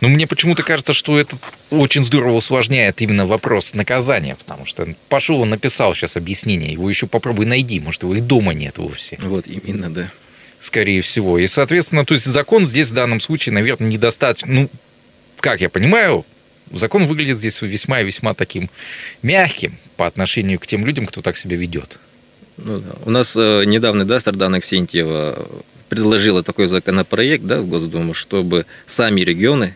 Но 0.00 0.08
мне 0.08 0.26
почему-то 0.26 0.62
кажется, 0.62 0.94
что 0.94 1.20
это 1.20 1.36
очень 1.68 2.04
здорово 2.04 2.36
усложняет 2.36 3.02
именно 3.02 3.26
вопрос 3.26 3.74
наказания, 3.74 4.34
потому 4.34 4.64
что 4.64 4.94
пошел 5.08 5.40
он 5.40 5.50
написал 5.50 5.94
сейчас 5.94 6.16
объяснение, 6.16 6.72
его 6.72 6.88
еще 6.88 7.06
попробуй 7.06 7.44
найди, 7.44 7.80
может, 7.80 8.02
его 8.02 8.14
и 8.14 8.20
дома 8.20 8.54
нет 8.54 8.78
вовсе. 8.78 9.18
Вот 9.20 9.46
именно, 9.46 9.92
да. 9.92 10.10
Скорее 10.58 11.02
всего. 11.02 11.38
И, 11.38 11.46
соответственно, 11.46 12.04
то 12.04 12.14
есть 12.14 12.26
закон 12.26 12.66
здесь 12.66 12.88
в 12.90 12.94
данном 12.94 13.20
случае, 13.20 13.54
наверное, 13.54 13.88
недостаточно. 13.88 14.52
Ну, 14.52 14.70
как 15.38 15.60
я 15.60 15.68
понимаю, 15.68 16.24
закон 16.72 17.06
выглядит 17.06 17.38
здесь 17.38 17.60
весьма 17.62 18.00
и 18.00 18.04
весьма 18.04 18.34
таким 18.34 18.70
мягким 19.22 19.76
по 19.96 20.06
отношению 20.06 20.58
к 20.58 20.66
тем 20.66 20.86
людям, 20.86 21.06
кто 21.06 21.22
так 21.22 21.36
себя 21.36 21.56
ведет. 21.56 21.98
Ну, 22.56 22.78
да. 22.78 22.92
У 23.04 23.10
нас 23.10 23.36
э, 23.36 23.64
недавно, 23.64 24.04
да, 24.04 24.20
Сардана 24.20 24.58
Аксентьева 24.58 25.48
предложила 25.88 26.42
такой 26.42 26.66
законопроект 26.66 27.44
да, 27.44 27.60
в 27.60 27.66
Госдуму, 27.66 28.14
чтобы 28.14 28.66
сами 28.86 29.22
регионы 29.22 29.74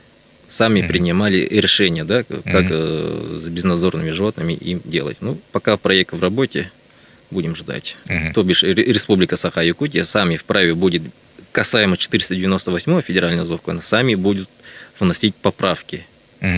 сами 0.49 0.81
mm-hmm. 0.81 0.89
принимали 0.89 1.39
решения, 1.51 2.05
да, 2.05 2.23
как 2.23 2.45
mm-hmm. 2.45 3.41
с 3.43 3.49
безнадзорными 3.49 4.11
животными 4.11 4.53
им 4.53 4.81
делать. 4.85 5.17
Ну, 5.21 5.39
пока 5.53 5.77
проект 5.77 6.13
в 6.13 6.23
работе, 6.23 6.71
будем 7.31 7.57
ждать. 7.57 7.97
Mm-hmm. 8.07 8.33
То 8.35 8.43
бишь 8.43 8.63
Республика 8.63 9.37
Саха-Якутия 9.37 10.05
сами 10.05 10.37
вправе 10.37 10.75
будет, 10.75 11.03
касаемо 11.51 11.97
498 11.97 13.03
федерального 13.03 13.47
закона, 13.47 13.81
сами 13.81 14.15
будут 14.15 14.49
вносить 15.01 15.35
поправки 15.35 16.07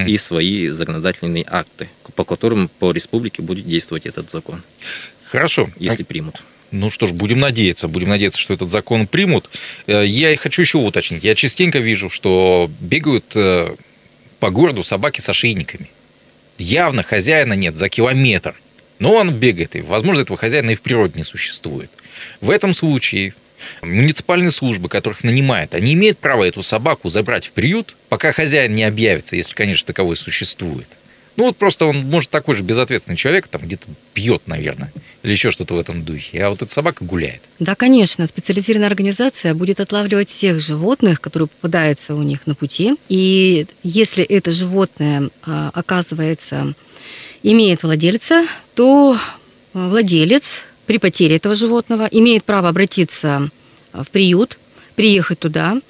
и 0.06 0.16
свои 0.18 0.68
законодательные 0.68 1.44
акты, 1.46 1.88
по 2.14 2.24
которым 2.24 2.68
по 2.68 2.92
республике 2.92 3.42
будет 3.42 3.66
действовать 3.66 4.06
этот 4.06 4.30
закон. 4.30 4.62
Хорошо. 5.24 5.70
Если 5.78 6.02
примут. 6.02 6.42
Ну 6.70 6.90
что 6.90 7.06
ж, 7.06 7.12
будем 7.12 7.38
надеяться. 7.38 7.88
Будем 7.88 8.08
надеяться, 8.08 8.40
что 8.40 8.54
этот 8.54 8.68
закон 8.68 9.06
примут. 9.06 9.50
Э, 9.86 10.04
я 10.04 10.36
хочу 10.36 10.62
еще 10.62 10.78
уточнить. 10.78 11.24
Я 11.24 11.34
частенько 11.34 11.78
вижу, 11.78 12.10
что 12.10 12.70
бегают 12.80 13.32
э, 13.34 13.74
по 14.40 14.50
городу 14.50 14.82
собаки 14.82 15.20
с 15.20 15.28
ошейниками. 15.28 15.88
Явно 16.58 17.02
хозяина 17.02 17.52
нет 17.52 17.76
за 17.76 17.88
километр. 17.88 18.54
Но 18.98 19.12
он 19.12 19.32
бегает, 19.32 19.76
и, 19.76 19.82
возможно, 19.82 20.22
этого 20.22 20.38
хозяина 20.38 20.70
и 20.70 20.74
в 20.74 20.80
природе 20.80 21.12
не 21.16 21.22
существует. 21.22 21.90
В 22.40 22.50
этом 22.50 22.72
случае 22.72 23.34
муниципальные 23.82 24.50
службы, 24.50 24.88
которых 24.88 25.24
нанимают, 25.24 25.74
они 25.74 25.94
имеют 25.94 26.18
право 26.18 26.44
эту 26.44 26.62
собаку 26.62 27.08
забрать 27.08 27.46
в 27.46 27.52
приют, 27.52 27.96
пока 28.08 28.32
хозяин 28.32 28.72
не 28.72 28.84
объявится, 28.84 29.36
если, 29.36 29.54
конечно, 29.54 29.86
таковой 29.86 30.16
существует. 30.16 30.88
Ну 31.36 31.44
вот 31.44 31.56
просто 31.56 31.84
он 31.84 31.98
может 31.98 32.30
такой 32.30 32.54
же 32.54 32.62
безответственный 32.62 33.16
человек, 33.16 33.46
там 33.48 33.60
где-то 33.62 33.86
пьет, 34.14 34.42
наверное, 34.46 34.90
или 35.22 35.32
еще 35.32 35.50
что-то 35.50 35.74
в 35.74 35.78
этом 35.78 36.02
духе, 36.02 36.42
а 36.42 36.50
вот 36.50 36.62
эта 36.62 36.72
собака 36.72 37.04
гуляет. 37.04 37.42
Да, 37.58 37.74
конечно, 37.74 38.26
специализированная 38.26 38.88
организация 38.88 39.52
будет 39.52 39.80
отлавливать 39.80 40.30
всех 40.30 40.60
животных, 40.60 41.20
которые 41.20 41.48
попадаются 41.48 42.14
у 42.14 42.22
них 42.22 42.46
на 42.46 42.54
пути, 42.54 42.96
и 43.10 43.66
если 43.82 44.24
это 44.24 44.50
животное 44.50 45.28
а, 45.42 45.70
оказывается 45.74 46.74
имеет 47.42 47.82
владельца, 47.82 48.46
то 48.74 49.18
владелец 49.74 50.62
при 50.86 50.98
потере 50.98 51.36
этого 51.36 51.54
животного 51.54 52.08
имеет 52.10 52.44
право 52.44 52.68
обратиться 52.68 53.50
в 53.92 54.08
приют, 54.10 54.58
приехать 54.94 55.38
туда, 55.38 55.80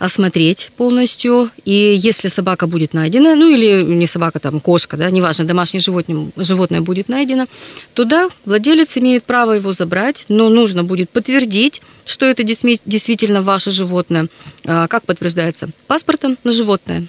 осмотреть 0.00 0.70
полностью. 0.76 1.50
И 1.64 1.94
если 1.98 2.28
собака 2.28 2.66
будет 2.66 2.94
найдена, 2.94 3.36
ну 3.36 3.48
или 3.48 3.82
не 3.82 4.06
собака, 4.06 4.40
там 4.40 4.58
кошка, 4.58 4.96
да, 4.96 5.10
неважно, 5.10 5.44
домашнее 5.44 5.80
животное, 5.80 6.30
животное 6.36 6.80
будет 6.80 7.08
найдено, 7.08 7.46
то 7.94 8.04
да, 8.04 8.30
владелец 8.46 8.96
имеет 8.96 9.24
право 9.24 9.52
его 9.52 9.72
забрать, 9.74 10.24
но 10.28 10.48
нужно 10.48 10.84
будет 10.84 11.10
подтвердить, 11.10 11.82
что 12.06 12.24
это 12.24 12.42
действительно 12.42 13.42
ваше 13.42 13.70
животное. 13.70 14.28
А 14.64 14.88
как 14.88 15.04
подтверждается? 15.04 15.68
Паспортом 15.86 16.38
на 16.44 16.52
животное. 16.52 17.06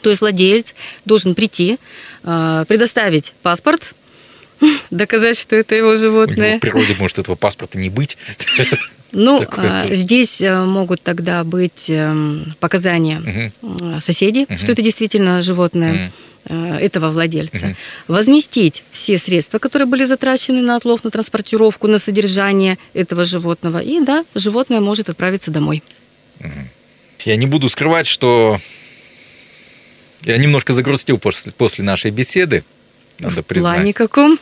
То 0.00 0.08
есть 0.08 0.22
владелец 0.22 0.74
должен 1.04 1.34
прийти, 1.34 1.78
а, 2.24 2.64
предоставить 2.64 3.34
паспорт, 3.42 3.94
доказать, 4.90 5.38
что 5.38 5.56
это 5.56 5.74
его 5.74 5.96
животное. 5.96 6.36
У 6.36 6.48
него 6.48 6.58
в 6.58 6.60
природе 6.60 6.96
может 6.98 7.18
этого 7.18 7.36
паспорта 7.36 7.78
не 7.78 7.88
быть. 7.88 8.16
Ну, 9.10 9.42
а, 9.56 9.86
здесь 9.94 10.42
э, 10.42 10.64
могут 10.64 11.00
тогда 11.00 11.42
быть 11.42 11.86
эм, 11.88 12.54
показания 12.60 13.50
угу. 13.62 14.00
соседей, 14.02 14.44
угу. 14.44 14.58
что 14.58 14.72
это 14.72 14.82
действительно 14.82 15.40
животное 15.40 16.12
угу. 16.44 16.54
этого 16.54 17.10
владельца. 17.10 17.74
Возместить 18.06 18.84
все 18.92 19.18
средства, 19.18 19.58
которые 19.58 19.86
были 19.86 20.04
затрачены 20.04 20.60
на 20.60 20.76
отлов, 20.76 21.04
на 21.04 21.10
транспортировку, 21.10 21.86
на 21.86 21.98
содержание 21.98 22.76
этого 22.92 23.24
животного. 23.24 23.78
И 23.78 23.98
да, 24.00 24.26
животное 24.34 24.80
может 24.80 25.08
отправиться 25.08 25.50
домой. 25.50 25.82
Я 27.24 27.36
не 27.36 27.46
буду 27.46 27.70
скрывать, 27.70 28.06
что 28.06 28.60
я 30.22 30.36
немножко 30.36 30.72
загрустил 30.72 31.18
после, 31.18 31.52
после 31.52 31.84
нашей 31.84 32.10
беседы. 32.10 32.62
Надо 33.18 33.42
признать. 33.42 33.72
В 33.72 33.76
плане 33.76 33.92
каком? 33.92 34.38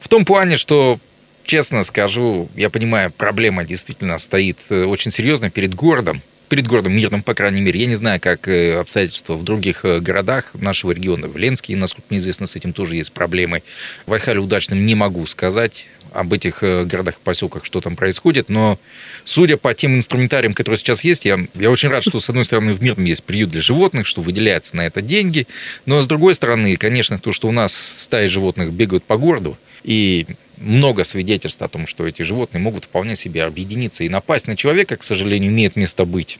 В 0.00 0.08
том 0.08 0.24
плане, 0.24 0.56
что 0.56 0.98
честно 1.44 1.82
скажу, 1.84 2.48
я 2.56 2.70
понимаю, 2.70 3.10
проблема 3.10 3.64
действительно 3.64 4.18
стоит 4.18 4.58
э, 4.70 4.84
очень 4.84 5.10
серьезно 5.10 5.50
перед 5.50 5.74
городом, 5.74 6.20
перед 6.48 6.66
городом 6.66 6.94
мирным, 6.94 7.22
по 7.22 7.34
крайней 7.34 7.60
мере. 7.60 7.80
Я 7.80 7.86
не 7.86 7.94
знаю, 7.94 8.20
как 8.20 8.48
э, 8.48 8.78
обстоятельства 8.78 9.34
в 9.34 9.44
других 9.44 9.84
э, 9.84 10.00
городах 10.00 10.52
нашего 10.54 10.92
региона. 10.92 11.28
В 11.28 11.36
Ленске, 11.36 11.76
насколько 11.76 12.06
мне 12.10 12.18
известно, 12.18 12.46
с 12.46 12.56
этим 12.56 12.72
тоже 12.72 12.96
есть 12.96 13.12
проблемы. 13.12 13.62
В 14.06 14.12
Айхале 14.12 14.40
удачным 14.40 14.84
не 14.84 14.94
могу 14.94 15.26
сказать 15.26 15.88
об 16.12 16.32
этих 16.32 16.60
городах 16.62 17.16
и 17.16 17.20
поселках, 17.22 17.64
что 17.64 17.80
там 17.80 17.94
происходит, 17.94 18.48
но 18.48 18.78
судя 19.24 19.58
по 19.58 19.74
тем 19.74 19.96
инструментариям, 19.96 20.54
которые 20.54 20.78
сейчас 20.78 21.04
есть, 21.04 21.26
я, 21.26 21.38
я 21.54 21.70
очень 21.70 21.90
рад, 21.90 22.02
что, 22.02 22.18
с 22.20 22.28
одной 22.28 22.44
стороны, 22.46 22.72
в 22.72 22.82
Мирном 22.82 23.04
есть 23.04 23.22
приют 23.22 23.50
для 23.50 23.60
животных, 23.60 24.06
что 24.06 24.22
выделяется 24.22 24.76
на 24.76 24.86
это 24.86 25.02
деньги, 25.02 25.46
но, 25.84 26.00
с 26.00 26.06
другой 26.06 26.34
стороны, 26.34 26.76
конечно, 26.76 27.18
то, 27.18 27.32
что 27.32 27.48
у 27.48 27.52
нас 27.52 27.74
стаи 27.74 28.28
животных 28.28 28.72
бегают 28.72 29.04
по 29.04 29.18
городу, 29.18 29.58
и 29.82 30.26
много 30.56 31.04
свидетельств 31.04 31.62
о 31.62 31.68
том, 31.68 31.86
что 31.86 32.06
эти 32.06 32.22
животные 32.22 32.60
могут 32.60 32.84
вполне 32.84 33.16
себе 33.16 33.44
объединиться 33.44 34.04
и 34.04 34.08
напасть 34.08 34.46
на 34.46 34.56
человека, 34.56 34.96
к 34.96 35.04
сожалению, 35.04 35.50
имеет 35.50 35.76
место 35.76 36.04
быть. 36.04 36.38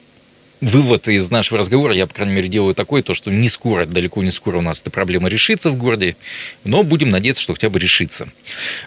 Вывод 0.59 1.07
из 1.07 1.29
нашего 1.29 1.59
разговора, 1.59 1.93
я, 1.93 2.07
по 2.07 2.15
крайней 2.15 2.33
мере, 2.33 2.49
делаю 2.49 2.73
такой, 2.73 3.03
то, 3.03 3.13
что 3.13 3.29
не 3.29 3.47
скоро, 3.47 3.85
далеко 3.85 4.23
не 4.23 4.31
скоро 4.31 4.57
у 4.57 4.61
нас 4.61 4.81
эта 4.81 4.89
проблема 4.89 5.29
решится 5.29 5.69
в 5.69 5.77
городе, 5.77 6.15
но 6.63 6.81
будем 6.81 7.09
надеяться, 7.09 7.43
что 7.43 7.53
хотя 7.53 7.69
бы 7.69 7.77
решится. 7.77 8.27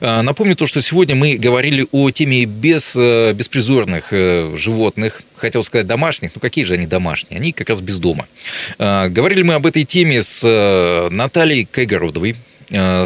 А, 0.00 0.22
напомню 0.22 0.56
то, 0.56 0.66
что 0.66 0.80
сегодня 0.80 1.14
мы 1.14 1.36
говорили 1.36 1.86
о 1.92 2.10
теме 2.10 2.44
без, 2.44 2.96
э, 2.96 3.32
беспризорных 3.34 4.08
э, 4.12 4.52
животных, 4.56 5.22
хотел 5.36 5.62
сказать 5.62 5.86
домашних, 5.86 6.34
но 6.34 6.40
какие 6.40 6.64
же 6.64 6.74
они 6.74 6.88
домашние? 6.88 7.38
Они 7.38 7.52
как 7.52 7.68
раз 7.68 7.80
без 7.80 7.98
дома. 7.98 8.26
А, 8.80 9.08
говорили 9.08 9.42
мы 9.42 9.54
об 9.54 9.64
этой 9.64 9.84
теме 9.84 10.24
с 10.24 10.42
э, 10.44 11.08
Натальей 11.10 11.66
Кайгородовой, 11.70 12.34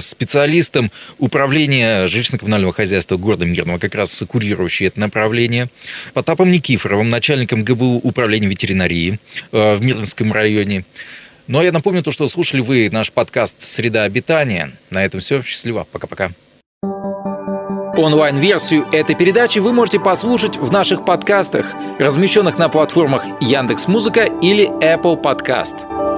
специалистом 0.00 0.90
управления 1.18 2.06
жилищно-коммунального 2.06 2.72
хозяйства 2.72 3.16
города 3.16 3.46
Мирного, 3.46 3.78
как 3.78 3.94
раз 3.94 4.22
курирующий 4.28 4.86
это 4.86 5.00
направление, 5.00 5.68
Потапом 6.12 6.50
Никифоровым, 6.50 7.10
начальником 7.10 7.64
ГБУ 7.64 8.00
управления 8.02 8.48
ветеринарии 8.48 9.18
э, 9.52 9.74
в 9.76 9.82
Мирнском 9.82 10.32
районе. 10.32 10.84
Ну 11.46 11.58
а 11.58 11.64
я 11.64 11.72
напомню 11.72 12.02
то, 12.02 12.10
что 12.10 12.26
слушали 12.28 12.60
вы 12.60 12.88
наш 12.90 13.12
подкаст 13.12 13.60
«Среда 13.60 14.04
обитания». 14.04 14.72
На 14.90 15.04
этом 15.04 15.20
все. 15.20 15.42
Счастливо. 15.42 15.86
Пока-пока. 15.90 16.30
Онлайн-версию 17.96 18.86
этой 18.90 19.14
передачи 19.14 19.60
вы 19.60 19.72
можете 19.72 20.00
послушать 20.00 20.56
в 20.56 20.72
наших 20.72 21.04
подкастах, 21.04 21.74
размещенных 21.98 22.58
на 22.58 22.68
платформах 22.68 23.24
Яндекс.Музыка 23.40 24.24
или 24.24 24.68
Apple 24.82 25.22
Podcast. 25.22 26.13